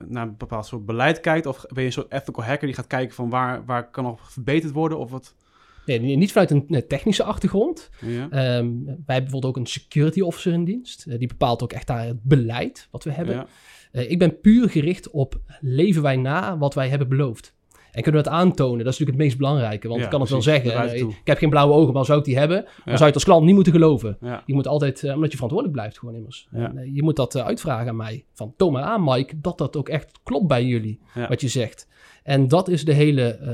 [0.07, 1.45] naar een bepaald soort beleid kijkt?
[1.45, 4.31] Of ben je een soort ethical hacker die gaat kijken van waar, waar kan nog
[4.31, 4.97] verbeterd worden?
[4.99, 5.35] Of wat?
[5.85, 7.89] Nee, niet vanuit een eh, technische achtergrond.
[8.01, 8.21] Ja.
[8.23, 11.19] Ehm, wij hebben bijvoorbeeld ook een security officer in dienst.
[11.19, 13.35] Die bepaalt ook echt daar het beleid wat we hebben.
[13.35, 13.47] Ja.
[13.91, 17.57] Eh, ik ben puur gericht op leven wij na wat wij hebben beloofd.
[17.91, 18.83] En kunnen we dat aantonen?
[18.85, 19.87] Dat is natuurlijk het meest belangrijke.
[19.87, 20.73] Want Ja, ik kan het wel zeggen.
[20.73, 22.57] eh, ik heb geen blauwe ogen, maar zou ik die hebben?
[22.63, 22.83] Dan Ja.
[22.83, 24.17] zou je het als klant niet moeten geloven.
[24.21, 24.43] Ja.
[24.45, 26.47] Je moet altijd, eh, omdat je verantwoordelijk blijft gewoon immers.
[26.51, 28.25] En, je moet dat uitvragen aan mij.
[28.33, 30.99] Van, toon maar aan Mike, dat dat ook echt klopt bij jullie,
[31.29, 31.87] wat je zegt.
[32.23, 33.49] En dat is de hele, eh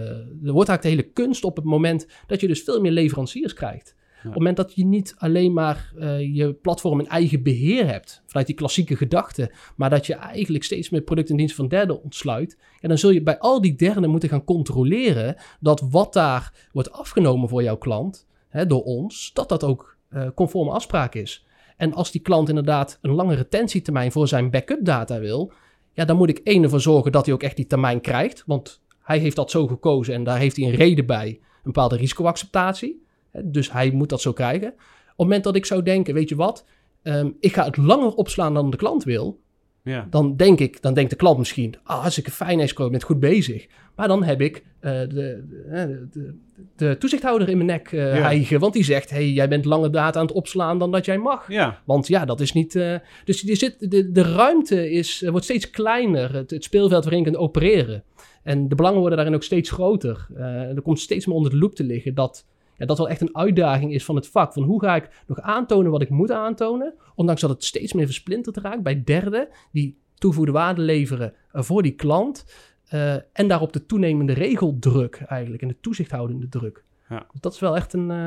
[0.48, 3.54] er wordt eigenlijk de hele kunst op het moment dat je dus veel meer leveranciers
[3.54, 3.96] krijgt.
[4.28, 8.22] Op het moment dat je niet alleen maar eh, je platform in eigen beheer hebt,
[8.26, 12.04] vanuit die klassieke gedachte, maar dat je eigenlijk steeds meer producten en diensten van derden
[12.04, 16.68] ontsluit, en dan zul je bij al die derden moeten gaan controleren dat wat daar
[16.72, 21.46] wordt afgenomen voor jouw klant, hè, door ons, dat dat ook eh, conforme afspraak is.
[21.78, 25.52] En als die klant inderdaad een lange retentietermijn voor zijn backup data wil,
[25.94, 28.82] ja, dan moet ik één ervoor zorgen dat hij ook echt die termijn krijgt, want
[29.02, 33.05] hij heeft dat zo gekozen en daar heeft hij een reden bij, een bepaalde risicoacceptatie.
[33.44, 34.68] Dus hij moet dat zo krijgen.
[34.68, 34.76] Op
[35.08, 36.66] het moment dat ik zou denken, weet je wat,
[37.02, 39.40] ehm, ik ga het langer opslaan dan de klant wil,
[39.84, 40.08] Ja.
[40.10, 43.20] dan denk ik, dan denkt de klant misschien, ah, hartstikke fijn escrow, je bent goed
[43.20, 43.68] bezig.
[43.96, 46.34] Maar dan heb ik eh, de, de, de,
[46.76, 48.22] de toezichthouder in mijn nek eh Ja.
[48.22, 51.18] hijgen, want die zegt, hey, jij bent langer data aan het opslaan dan dat jij
[51.18, 51.52] mag.
[51.52, 51.82] Ja.
[51.86, 52.76] Want ja, dat is niet.
[52.76, 52.96] eh,
[53.26, 56.34] dus je zit, de, de ruimte is, eh, wordt steeds kleiner.
[56.34, 58.04] Het, het speelveld waarin je kunt opereren.
[58.44, 60.28] En de belangen worden daarin ook steeds groter.
[60.36, 62.46] Eh, er komt steeds meer onder de loep te liggen dat.
[62.78, 64.54] Ja, dat wel echt een uitdaging is van het vak.
[64.54, 66.94] Van hoe ga ik nog aantonen wat ik moet aantonen?
[67.16, 71.82] Ondanks dat het steeds meer versplinterd raakt bij derden die toegevoegde waarde leveren eh, voor
[71.84, 72.46] die klant.
[72.86, 75.62] Eh, en daarop de toenemende regeldruk eigenlijk.
[75.62, 76.84] En de toezichthoudende druk.
[77.10, 77.26] Ja.
[77.32, 78.18] Dus dat is wel echt een eh,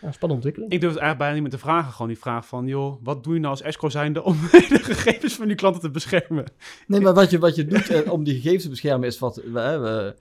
[0.00, 0.72] ja, spannende ontwikkeling.
[0.72, 1.92] Ik durf het eigenlijk bijna niet meer te vragen.
[1.92, 5.34] Gewoon die vraag van, joh, wat doe je nou als escrow zijnde om de gegevens
[5.34, 6.44] van die klanten te beschermen?
[6.86, 10.14] Nee, maar wat je, wat je doet om die gegevens te beschermen is wat we-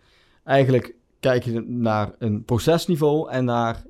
[0.43, 0.95] eigenlijk
[1.29, 3.83] kijken naar een procesniveau en naar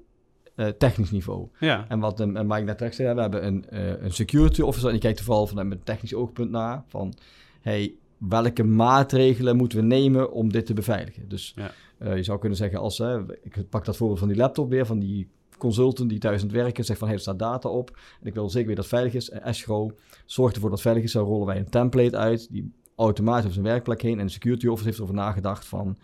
[0.55, 1.47] eh, technisch niveau.
[1.59, 1.85] Ja.
[1.87, 4.93] En wat eh, Mike net terecht zei, we hebben een, eh, een security officer en
[4.93, 7.13] die kijkt er vooral vanuit een technisch oogpunt naar van,
[7.61, 11.29] hey, welke maatregelen moeten we nemen om dit te beveiligen?
[11.29, 12.13] Dus Ja.
[12.13, 12.99] je zou kunnen zeggen als,
[13.43, 16.55] ik pak dat voorbeeld van die laptop weer, van die consultant die thuis aan het
[16.55, 18.93] werken zegt van, hey, er staat data op en ik wil zeker weer dat het
[18.93, 19.29] veilig is.
[19.29, 19.91] En Escrow
[20.25, 23.53] zorgt ervoor dat het veilig is, dan rollen wij een template uit die automatisch over
[23.53, 25.97] zijn werkplek heen en de security officer heeft erover nagedacht van,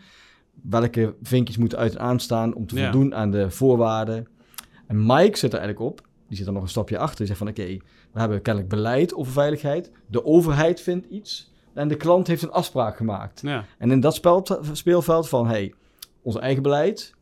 [0.52, 2.92] welke vinkjes moeten uit en aanstaan om te Ja.
[2.92, 4.28] voldoen aan de voorwaarden.
[4.88, 7.18] En Mike zit er eigenlijk op, die zit er nog een stapje achter.
[7.18, 7.78] Die zegt van oké,
[8.12, 9.92] we hebben kennelijk beleid over veiligheid.
[10.08, 13.42] De overheid vindt iets en de klant heeft een afspraak gemaakt.
[13.42, 13.66] Ja.
[13.78, 15.74] En in dat spel, speelveld van hey,
[16.22, 17.16] ons eigen beleid,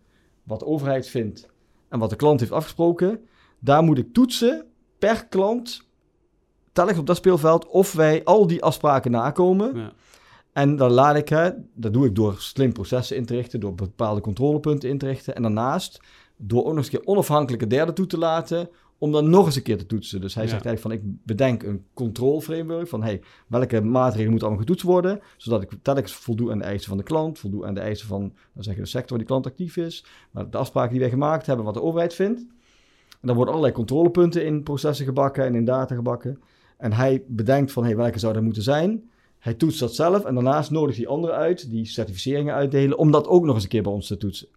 [0.43, 1.47] wat de overheid vindt
[1.89, 3.19] en wat de klant heeft afgesproken,
[3.59, 4.65] daar moet ik toetsen
[4.99, 5.87] per klant,
[6.71, 9.75] tel ik op dat speelveld of wij al die afspraken nakomen.
[9.75, 9.91] Ja.
[10.53, 13.75] En dan laat ik, hè, dat doe ik door slim processen in te richten, door
[13.75, 15.35] bepaalde controlepunten in te richten.
[15.35, 16.01] En daarnaast
[16.37, 19.55] door ook nog eens een keer onafhankelijke derden toe te laten, om dan nog eens
[19.55, 20.21] een keer te toetsen.
[20.21, 20.49] Dus hij Ja.
[20.49, 24.85] zegt eigenlijk van, ik bedenk een control framework van, hey, welke maatregelen moeten allemaal getoetst
[24.85, 28.07] worden, zodat ik telkens voldoe aan de eisen van de klant, voldoe aan de eisen
[28.07, 30.99] van, dan zeg je de sector waar die klant actief is, maar de afspraken die
[30.99, 32.39] wij gemaakt hebben, wat de overheid vindt.
[33.09, 36.41] En dan worden allerlei controlepunten in processen gebakken en in data gebakken.
[36.77, 39.09] En hij bedenkt van, hey, welke zou er moeten zijn?
[39.39, 43.27] Hij toetst dat zelf en daarnaast nodigt hij anderen uit die certificeringen uitdelen om dat
[43.27, 44.47] ook nog eens een keer bij ons te toetsen.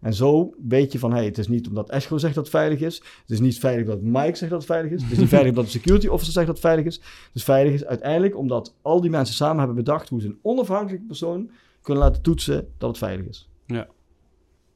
[0.00, 2.80] En zo weet je van, hey, het is niet omdat Escrow zegt dat het veilig
[2.80, 2.96] is.
[2.96, 5.02] Het is niet veilig omdat Mike zegt dat het veilig is.
[5.02, 6.94] Het is niet veilig omdat de security officer zegt dat het veilig is.
[6.96, 10.38] Het is veilig is uiteindelijk omdat al die mensen samen hebben bedacht hoe ze een
[10.42, 11.50] onafhankelijke persoon
[11.82, 13.48] kunnen laten toetsen dat het veilig is.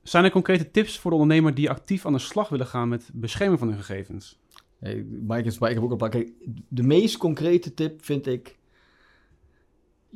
[0.02, 3.10] Zijn er concrete tips voor de ondernemer die actief aan de slag willen gaan met
[3.12, 4.38] bescherming van hun gegevens?
[4.78, 6.08] Hey, Mike is ik heb ook al een paar.
[6.08, 6.32] Kijk,
[6.68, 8.56] de meest concrete tip vind ik.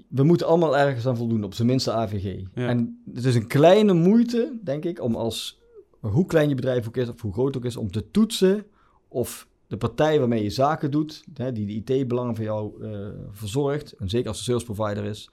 [0.08, 2.42] We moeten allemaal ergens aan voldoen, op zijn minste AVG.
[2.54, 2.68] Ja.
[2.68, 5.60] En het is een kleine moeite, denk ik, om als,
[6.00, 8.66] hoe klein je bedrijf ook is, of hoe groot ook is, om te toetsen
[9.08, 13.92] of de partij waarmee je zaken doet, hè, die de IT-belangen van jou eh, verzorgt,
[13.92, 15.30] en zeker als een sales provider is,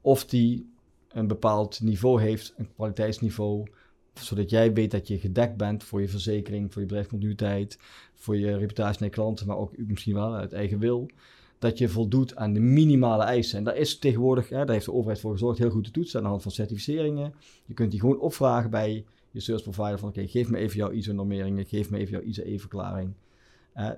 [0.00, 0.70] of die
[1.08, 3.66] een bepaald niveau heeft, een kwaliteitsniveau,
[4.14, 7.78] zodat jij weet dat je gedekt bent voor je verzekering, voor je bedrijfscontinuïteit,
[8.14, 11.10] voor je reputatie naar klanten, maar ook misschien wel uit eigen wil.
[11.58, 13.58] Dat je voldoet aan de minimale eisen.
[13.58, 16.18] En daar is tegenwoordig, hè, daar heeft de overheid voor gezorgd, heel goed te toetsen
[16.18, 17.34] aan de hand van certificeringen.
[17.64, 20.90] Je kunt die gewoon opvragen bij je service provider van oké, geef me even jouw
[20.90, 23.12] ISO-normeringen, geef me even jouw ISO-E-verklaring.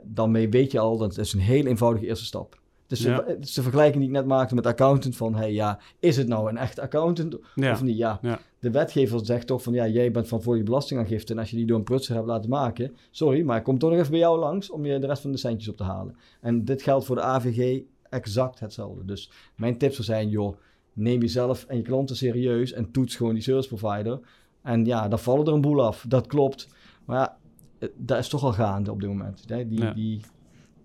[0.04, 2.60] dan mee weet je al, dat is een heel eenvoudige eerste stap.
[2.88, 3.20] Dus Ja.
[3.20, 6.48] de, de vergelijking die ik net maakte met accountant van, hey, ja, is het nou
[6.48, 7.72] een echte accountant Ja.
[7.72, 7.96] of niet?
[7.96, 8.18] Ja.
[8.22, 8.38] Ja.
[8.58, 11.56] De wetgever zegt toch van, ja, jij bent van voor je belastingaangifte en als je
[11.56, 14.20] die door een prutser hebt laten maken, sorry, maar ik kom toch nog even bij
[14.20, 16.16] jou langs om je de rest van de centjes op te halen.
[16.40, 19.04] En dit geldt voor de AVG exact hetzelfde.
[19.04, 20.56] Dus mijn tip zou zijn, joh,
[20.92, 24.20] neem jezelf en je klanten serieus en toets gewoon die service provider.
[24.62, 26.68] En ja, dan vallen er een boel af, dat klopt.
[27.04, 27.36] Maar ja,
[27.78, 29.44] eh, dat is toch al gaande op dit moment.
[29.46, 29.68] Hè?
[29.68, 29.92] Die, Ja.
[29.92, 30.20] die,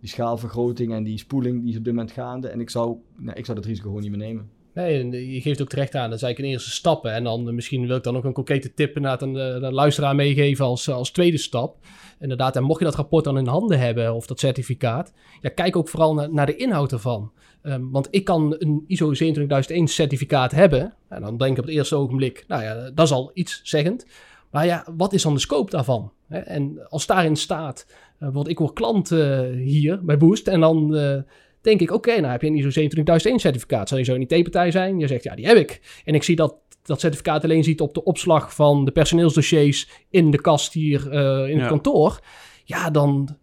[0.04, 2.48] die schaalvergroting en die spoeling die is op dit moment gaande.
[2.48, 4.50] En ik zou, nee, ik zou dat risico gewoon niet meer nemen.
[4.74, 6.10] Nee, je geeft ook terecht aan.
[6.10, 7.14] Dat is eigenlijk een eerste stappen.
[7.14, 10.16] En dan eh, misschien wil ik dan ook een concrete tip inderdaad aan de, luisteraar
[10.16, 11.78] meegeven als, als tweede stap.
[12.20, 15.76] Inderdaad, en mocht je dat rapport dan in handen hebben of dat certificaat, ja, kijk
[15.76, 17.32] ook vooral naar, naar de inhoud ervan.
[17.62, 20.94] Ehm, want ik kan een ISO 27001 certificaat hebben.
[21.10, 24.06] En dan denk ik op het eerste ogenblik, nou ja, dat is al iets zeggend.
[24.54, 26.12] Maar ja, wat is dan de scope daarvan?
[26.28, 30.96] En als daarin staat, eh, want ik word klant eh, hier bij Boost en dan
[30.96, 31.18] eh,
[31.62, 33.88] denk ik, oké, nou heb je een ISO 27001 certificaat.
[33.88, 35.00] Zou je zo een IT-partij zijn?
[35.00, 36.02] Je zegt, ja, die heb ik.
[36.06, 40.32] En ik zie dat dat certificaat alleen ziet op de opslag van de personeelsdossiers in
[40.32, 41.60] de kast hier eh, in Ja.
[41.60, 42.20] het kantoor.
[42.64, 43.38] Ja, dan,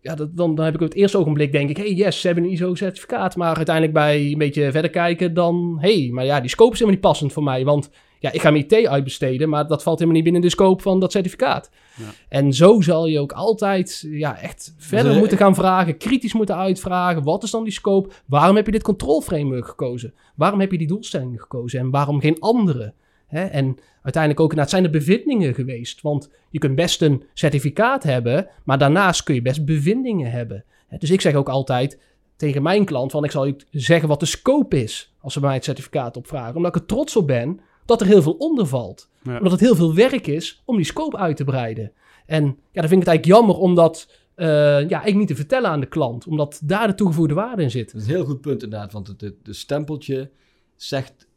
[0.00, 2.26] ja, dat, dan, dan heb ik op het eerste ogenblik denk ik, hey, yes, ze
[2.26, 3.36] hebben een ISO-certificaat.
[3.36, 7.00] Maar uiteindelijk bij een beetje verder kijken, dan, hey, maar ja, die scope is helemaal
[7.00, 7.64] niet passend voor mij.
[7.64, 10.82] Want ja, ik ga mijn IT uitbesteden, maar dat valt helemaal niet binnen de scope
[10.82, 11.70] van dat certificaat.
[11.96, 12.04] Ja.
[12.28, 16.32] En zo zal je ook altijd ja, echt verder Dus, eh, moeten gaan vragen, kritisch
[16.32, 17.22] moeten uitvragen.
[17.22, 18.10] Wat is dan die scope?
[18.26, 20.14] Waarom heb je dit controlframework gekozen?
[20.34, 22.92] Waarom heb je die doelstellingen gekozen en waarom geen andere?
[23.26, 23.44] Hè?
[23.44, 26.00] En uiteindelijk ook, nou, het zijn er bevindingen geweest.
[26.00, 30.64] Want je kunt best een certificaat hebben, maar daarnaast kun je best bevindingen hebben.
[30.98, 31.98] Dus ik zeg ook altijd
[32.36, 35.54] tegen mijn klant, van ik zal je zeggen wat de scope is als ze mij
[35.54, 36.56] het certificaat opvragen.
[36.56, 39.10] Omdat ik er trots op ben dat er heel veel onder valt.
[39.22, 39.36] Ja.
[39.36, 41.92] Omdat het heel veel werk is om die scope uit te breiden.
[42.26, 45.34] En ja, dan vind ik het eigenlijk jammer om dat eh, ja, ik niet te
[45.34, 46.26] vertellen aan de klant.
[46.26, 47.92] Omdat daar de toegevoegde waarde in zit.
[47.92, 50.30] Dat is een heel goed punt inderdaad, want het, stempeltje
[50.76, 51.28] zegt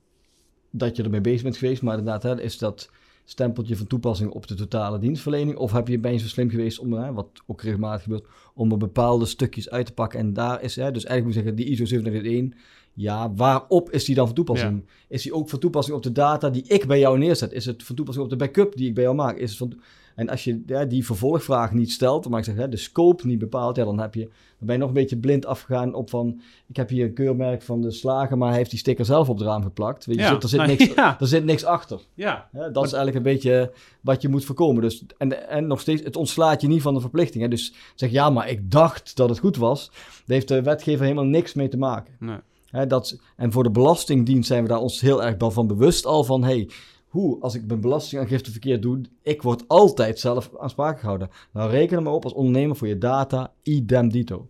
[0.71, 2.91] dat je ermee bezig bent geweest, maar inderdaad hè, is dat
[3.23, 6.79] stempeltje van toepassing op de totale dienstverlening, of heb je, ben je zo slim geweest
[6.79, 10.61] om, hè, wat ook regelmatig gebeurt, om er bepaalde stukjes uit te pakken en daar
[10.61, 12.53] is, hè, dus eigenlijk moet je zeggen, die ISO 701,
[12.99, 14.85] ja, waarop is die dan van toepassing?
[15.07, 17.51] Is die ook van toepassing op de data die ik bij jou neerzet?
[17.51, 19.37] Is het van toepassing op de backup die ik bij jou maak?
[19.37, 19.73] Is het van,
[20.15, 23.39] en als je ja, die vervolgvraag niet stelt, maar ik zeg hè, de scope niet
[23.39, 26.41] bepaalt, ja, dan, heb je, dan ben je nog een beetje blind afgegaan op van,
[26.67, 29.37] ik heb hier een keurmerk van de slager, maar hij heeft die sticker zelf op
[29.37, 30.05] het raam geplakt.
[30.05, 30.27] Weet je, Ja.
[30.29, 31.19] zit- er, zit niks, ja.
[31.19, 31.99] er zit niks achter.
[32.13, 32.49] Ja?
[32.51, 34.81] Dat is eigenlijk een beetje wat je moet voorkomen.
[34.81, 37.43] Dus, en, en nog steeds, het ontslaat je niet van de verplichting.
[37.43, 37.49] Hè?
[37.49, 39.89] Dus zeg ja, maar ik dacht dat het goed was.
[39.91, 42.13] Daar heeft de wetgever helemaal niks mee te maken.
[42.19, 42.37] nee.
[42.87, 46.43] Dat, en voor de Belastingdienst zijn we daar ons heel erg van bewust al van...
[46.43, 46.69] Hey,
[47.07, 51.29] hoe, als ik mijn belastingaangifte verkeerd doe, ik word altijd zelf aansprakelijk gehouden.
[51.51, 54.49] Nou, reken er maar op als ondernemer voor je data, idem dito.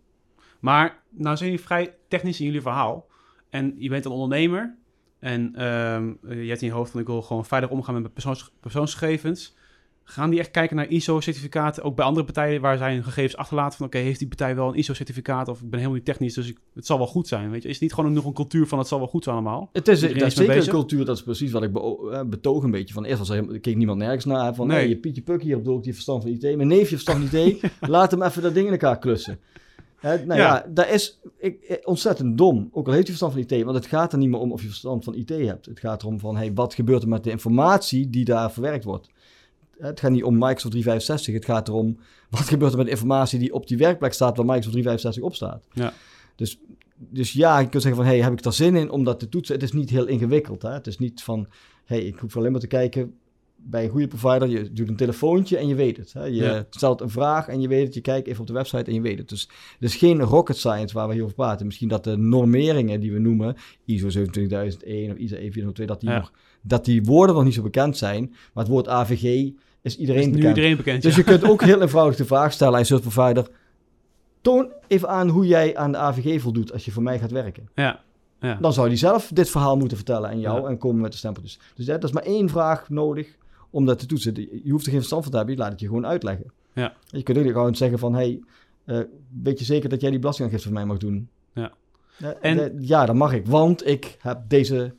[0.60, 3.06] Maar nou zijn jullie vrij technisch in jullie verhaal.
[3.50, 4.76] En je bent een ondernemer.
[5.20, 8.52] En eh, je hebt in je hoofd van ik wil gewoon veilig omgaan met persoons,
[8.60, 9.56] persoonsgegevens.
[10.10, 11.84] Gaan die echt kijken naar ISO-certificaten?
[11.84, 13.86] Ook bij andere partijen waar zij hun gegevens achterlaten van...
[13.88, 15.48] oké, heeft die partij wel een ISO-certificaat?
[15.48, 17.50] Of ik ben helemaal niet technisch, dus ik, het zal wel goed zijn.
[17.52, 17.68] Weet je?
[17.68, 19.70] Is het niet gewoon nog een cultuur van het zal wel goed zijn allemaal?
[19.74, 22.94] Het is, is zeker een cultuur, dat is precies wat ik eh, betoog een beetje.
[22.94, 24.56] Van eerst was er helemaal- keek niemand nergens naar.
[24.56, 24.90] Van Nee.
[24.90, 26.42] je Pietje Puk hier op de hoek, die verstand van IT.
[26.42, 27.62] Mijn neefje verstand van IT.
[27.80, 29.40] Laat hem even dat ding in elkaar klussen.
[30.02, 30.36] Nou Ja.
[30.36, 32.70] ja, dat is ik, eh, ontzettend dom.
[32.72, 33.64] Ook al heeft hij verstand van IT.
[33.64, 35.66] Want het gaat er niet meer om of je verstand van IT hebt.
[35.66, 39.10] Het gaat erom van, hey, wat gebeurt er met de informatie die daar verwerkt wordt.
[39.78, 41.34] Het gaat niet om Microsoft 365.
[41.34, 41.98] Het gaat erom,
[42.30, 45.68] wat gebeurt er met informatie die op die werkplek staat waar Microsoft 365 op staat.
[45.74, 45.94] Ja.
[46.36, 46.60] Dus,
[46.96, 49.30] dus ja, je kunt zeggen van, hey, heb ik er zin in om dat te
[49.30, 49.56] toetsen?
[49.56, 50.62] Het is niet heel ingewikkeld.
[50.62, 50.72] Hè?
[50.72, 51.48] Het is niet van,
[51.86, 53.14] hey, ik hoef alleen maar te kijken
[53.56, 54.48] bij een goede provider.
[54.48, 56.14] Je doet een telefoontje en je weet het.
[56.14, 56.24] Hè?
[56.24, 56.66] Je Ja.
[56.70, 57.94] stelt een vraag en je weet het.
[57.94, 59.30] Je kijkt even op de website en je weet het.
[59.30, 59.42] Dus
[59.80, 61.66] het is geen rocket science waar we hier over praten.
[61.66, 66.18] Misschien dat de normeringen die we noemen, ISO 27001 of ISO 14002, dat die, Ja.
[66.18, 68.30] nog, dat die woorden nog niet zo bekend zijn.
[68.54, 69.52] Maar het woord AVG
[69.88, 70.56] is iedereen is nu bekend.
[70.56, 71.02] iedereen bekend.
[71.02, 71.18] Dus ja.
[71.18, 73.48] je kunt ook heel eenvoudig de vraag stellen aan je provider.
[74.42, 77.70] Toon even aan hoe jij aan de AVG voldoet als je voor mij gaat werken.
[77.76, 78.00] Ja,
[78.40, 78.58] ja.
[78.62, 80.68] Dan zou die zelf dit verhaal moeten vertellen aan jou Ja.
[80.68, 81.60] en komen met de stempeltjes.
[81.76, 83.38] Dus ja, dat is maar één vraag nodig
[83.70, 84.34] om dat te toetsen.
[84.64, 86.52] Je hoeft er geen verstand van te hebben, je laat het je gewoon uitleggen.
[86.74, 86.94] Ja.
[87.08, 88.40] Je kunt ook gewoon zeggen van, hey,
[88.86, 89.00] eh,
[89.42, 91.30] weet je zeker dat jij die belastingaangifte voor mij mag doen?
[91.54, 91.72] Ja.
[92.18, 94.94] Ja, En- en, ja, dat mag ik, want ik heb deze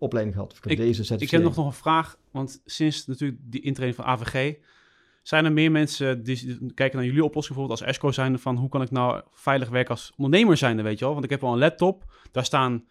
[0.00, 0.52] opleiding gehad.
[0.52, 3.60] Of ik heb Ik- deze Ik heb nog, nog een vraag, want sinds natuurlijk die
[3.60, 4.54] intrede van AVG...
[5.22, 8.56] zijn er meer mensen die kijken naar jullie oplossing bijvoorbeeld als ESCO zijnde van...
[8.56, 11.12] hoe kan ik nou veilig werken als ondernemer zijnde, weet je wel?
[11.12, 12.84] Want ik heb wel een laptop, daar staan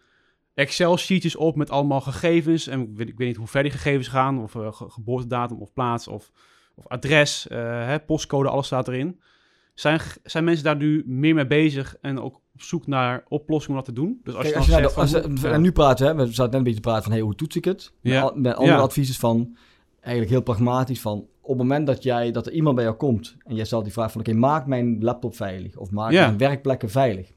[0.54, 2.66] Excel-sheetjes op met allemaal gegevens...
[2.66, 5.72] en ik weet, ik weet niet hoe ver die gegevens gaan, of ge- geboortedatum of
[5.72, 6.30] plaats of,
[6.74, 9.20] of adres, eh, hè, postcode, alles staat erin.
[9.74, 13.84] Zijn, zijn mensen daar nu meer mee bezig en ook op zoek naar oplossingen om
[13.84, 14.20] dat te doen.
[14.24, 16.26] Dus als Kijk, je als je, zegt nou- van, als en nu praten, hè, we
[16.26, 17.92] zaten net een beetje te praten van hey, hoe toets ik het?
[18.00, 18.20] Met, Ja.
[18.20, 18.82] al- met andere Ja.
[18.82, 19.56] adviezen van
[20.00, 23.36] eigenlijk heel pragmatisch van op het moment dat jij dat er iemand bij jou komt
[23.44, 26.26] en jij stelt die vraag van oké, maak mijn laptop veilig of maak Ja.
[26.26, 27.32] mijn werkplekken veilig.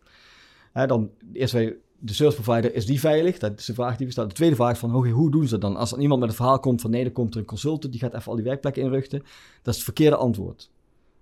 [0.72, 3.38] Hè, dan eerst de service provider, is die veilig?
[3.40, 4.30] Dat is de vraag die we stellen.
[4.30, 5.76] De tweede vraag is van hoe doen ze dat dan?
[5.76, 8.02] Als er iemand met een verhaal komt van nee, er komt er een consultant, die
[8.02, 9.20] gaat even al die werkplekken inrichten.
[9.20, 10.72] Dat is het verkeerde antwoord.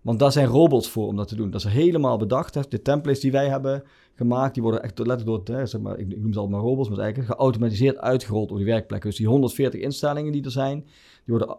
[0.02, 1.50] Want daar zijn robots voor om dat te doen.
[1.50, 2.72] Dat is helemaal bedacht.
[2.72, 3.84] De templates die wij hebben
[4.16, 7.00] gemaakt, die worden echt letterlijk door, hè, zeg maar, ik, noem ze allemaal robots, maar
[7.00, 9.10] eigenlijk geautomatiseerd uitgerold op die werkplekken.
[9.10, 10.80] Dus die 140 instellingen die er zijn,
[11.26, 11.58] die worden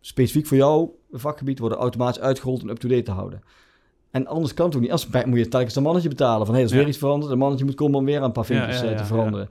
[0.00, 3.42] specifiek voor jouw vakgebied worden automatisch uitgerold om up-to-date te houden.
[4.10, 4.92] En anders kan het ook niet.
[4.92, 6.78] Als moet je telkens een mannetje betalen van hé, hey, er is Ja.
[6.78, 7.32] weer iets veranderd.
[7.32, 9.48] Een mannetje moet komen om weer een paar vinkjes ja, eh, ja, te veranderen.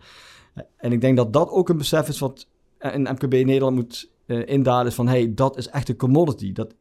[0.77, 2.47] En ik denk dat dat ook een besef is wat
[2.79, 4.87] een MKB Nederland moet eh indalen.
[4.87, 6.51] Is van hé, hey, dat is echt een commodity.
[6.51, 6.75] Dat,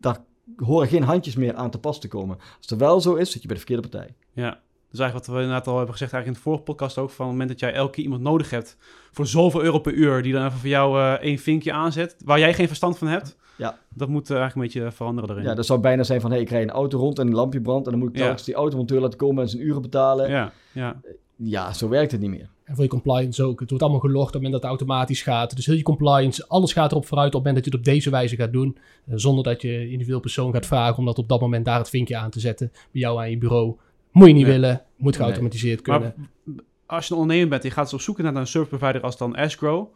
[0.00, 0.18] daar
[0.56, 2.36] horen geen handjes meer aan te pas te komen.
[2.36, 4.14] Als het wel zo is, zit je bij de verkeerde partij.
[4.32, 7.10] Ja, dus eigenlijk wat we inderdaad al hebben gezegd eigenlijk in de vorige podcast ook,
[7.10, 8.76] van het moment dat jij elke keer iemand nodig hebt
[9.12, 12.38] voor zoveel euro per uur, die dan even voor jou eh, één vinkje aanzet, waar
[12.38, 13.78] jij geen verstand van hebt, Ja.
[13.94, 15.46] dat moet eh, eigenlijk een beetje veranderen daarin.
[15.48, 17.34] Ja, dat zou bijna zijn van hé, hey, ik rij een auto rond en een
[17.34, 17.84] lampje brandt.
[17.86, 18.22] En dan moet ik Ja.
[18.22, 20.30] telkens die automonteur laten komen en zijn uren betalen.
[20.30, 20.52] Ja.
[20.72, 21.00] ja,
[21.36, 21.72] ja.
[21.72, 22.48] zo werkt het niet meer.
[22.64, 23.60] En voor je compliance ook.
[23.60, 25.56] Het wordt allemaal gelogd op het moment dat het automatisch gaat.
[25.56, 27.94] Dus heel je compliance, alles gaat erop vooruit op het moment dat je het op
[27.94, 28.76] deze wijze gaat doen.
[29.06, 31.88] eh, zonder dat je individueel persoon gaat vragen om dat op dat moment daar het
[31.88, 32.70] vinkje aan te zetten.
[32.72, 33.76] Bij jou aan je bureau.
[34.12, 34.52] Moet je niet Nee.
[34.52, 34.82] willen.
[34.96, 36.14] Moet geautomatiseerd kunnen.
[36.16, 38.76] Maar als je een ondernemer bent en je gaat dus op zoek naar een service
[38.76, 39.86] provider als dan Escrow,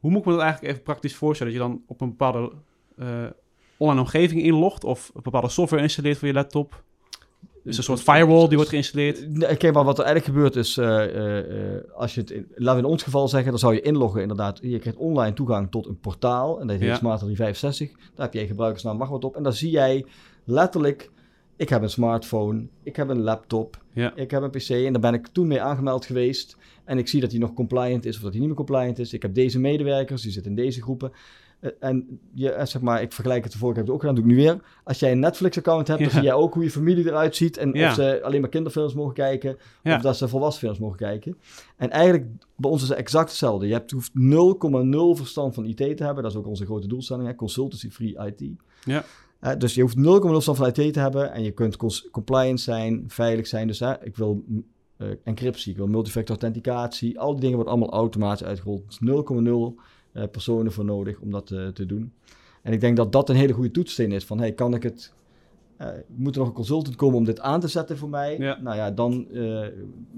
[0.00, 1.52] hoe moet ik me dat eigenlijk even praktisch voorstellen?
[1.52, 2.52] Dat je dan op een bepaalde
[2.98, 3.06] eh,
[3.76, 6.82] online omgeving inlogt of een bepaalde software installeert voor je laptop?
[7.64, 9.72] Dus een soort firewall die wordt geïnstalleerd.
[9.72, 12.86] Maar wat er eigenlijk gebeurt is, eh, eh, eh, als je het, in, laten we
[12.86, 14.58] in ons geval zeggen, dan zou je inloggen inderdaad.
[14.62, 16.96] Je krijgt online toegang tot een portaal en dat heet.
[16.96, 17.90] Smart 365.
[18.14, 19.36] Daar heb je gebruikersnaam, wacht wat op.
[19.36, 20.06] En dan zie jij
[20.44, 21.10] letterlijk,
[21.56, 24.12] ik heb een smartphone, ik heb een laptop, Ja.
[24.16, 26.56] ik heb een pc en daar ben ik toen mee aangemeld geweest.
[26.84, 29.12] En ik zie dat hij nog compliant is of dat hij niet meer compliant is.
[29.12, 31.12] Ik heb deze medewerkers, die zitten in deze groepen.
[31.64, 34.10] Eh, En je, eh, zeg maar, ik vergelijk het de vorige keer heb ik het
[34.10, 34.80] ook gedaan, doe ik nu weer.
[34.84, 37.56] Als jij een Netflix-account hebt, dan zie jij ook hoe je familie eruit ziet.
[37.56, 37.88] En Ja.
[37.88, 39.96] of ze alleen maar kinderfilms mogen kijken, Ja.
[39.96, 41.36] of dat ze volwassen films mogen kijken.
[41.76, 43.66] En eigenlijk, bij ons is het exact hetzelfde.
[43.66, 46.22] Je hebt, hoeft 0,0 verstand van IT te hebben.
[46.22, 47.34] Dat is ook onze grote doelstelling, hè?
[47.34, 48.50] consultancy-free IT.
[48.84, 49.04] Ja.
[49.40, 50.02] Eh, dus je hoeft 0,0
[50.42, 51.32] verstand van IT te hebben.
[51.32, 51.76] En je kunt
[52.10, 53.66] compliant zijn, veilig zijn.
[53.66, 54.44] Dus hè, ik wil
[55.24, 57.20] encryptie, ik wil multifactor authenticatie.
[57.20, 58.82] Al die dingen worden allemaal automatisch uitgerold.
[58.86, 59.84] Dus 0,0 eh,
[60.22, 62.12] personen voor nodig om dat eh, te doen.
[62.62, 64.24] En ik denk dat dat een hele goede toetssteen is.
[64.24, 65.14] Van, hey, kan ik het...
[65.76, 68.38] eh, moet er nog een consultant komen om dit aan te zetten voor mij?
[68.38, 68.60] Ja.
[68.60, 69.66] Nou ja, dan, eh,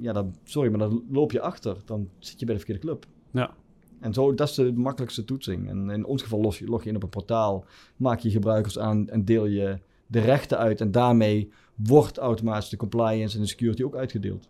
[0.01, 0.35] ja, dan...
[0.45, 1.77] Sorry, maar dan loop je achter.
[1.85, 3.07] Dan zit je bij de verkeerde club.
[3.31, 3.55] Ja.
[4.01, 5.69] En zo, dat is de makkelijkste toetsing.
[5.69, 7.65] En in ons geval los je, log je in op een portaal,
[7.97, 10.81] maak je gebruikers aan en deel je de rechten uit.
[10.81, 14.49] En daarmee wordt automatisch de compliance en de security ook uitgedeeld.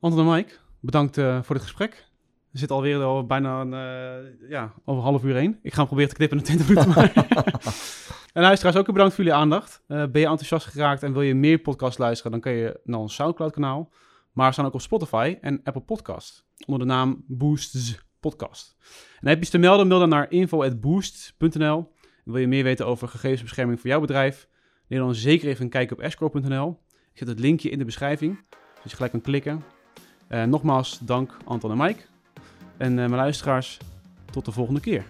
[0.00, 2.08] Anton en Mike, bedankt eh, voor dit gesprek.
[2.54, 5.58] We zitten alweer al bijna een, eh, ja, over een half uur heen.
[5.62, 6.88] Ik ga hem proberen te knippen naar 20 minuten.
[6.94, 7.12] Maar.
[8.32, 9.82] en luisteraars, ook bedankt voor jullie aandacht.
[9.86, 12.98] Eh, ben je enthousiast geraakt en wil je meer podcasts luisteren, dan kan je naar
[12.98, 13.90] ons Soundcloud-kanaal.
[14.32, 16.46] Maar we staan ook op Spotify en Apple Podcast.
[16.66, 18.76] Onder de naam Boosts Podcast.
[19.20, 21.92] En heb je iets te melden, mail dan naar info.boost.nl.
[22.24, 24.48] Wil je meer weten over gegevensbescherming voor jouw bedrijf?
[24.88, 26.80] Neem dan zeker even een kijk op escrow.nl.
[27.12, 28.38] Ik zet het linkje in de beschrijving,
[28.74, 29.64] zodat je gelijk kan klikken.
[30.28, 32.13] Eh, nogmaals, dank Anton en Mike.
[32.76, 33.78] En eh, mijn luisteraars,
[34.30, 35.04] tot de volgende keer.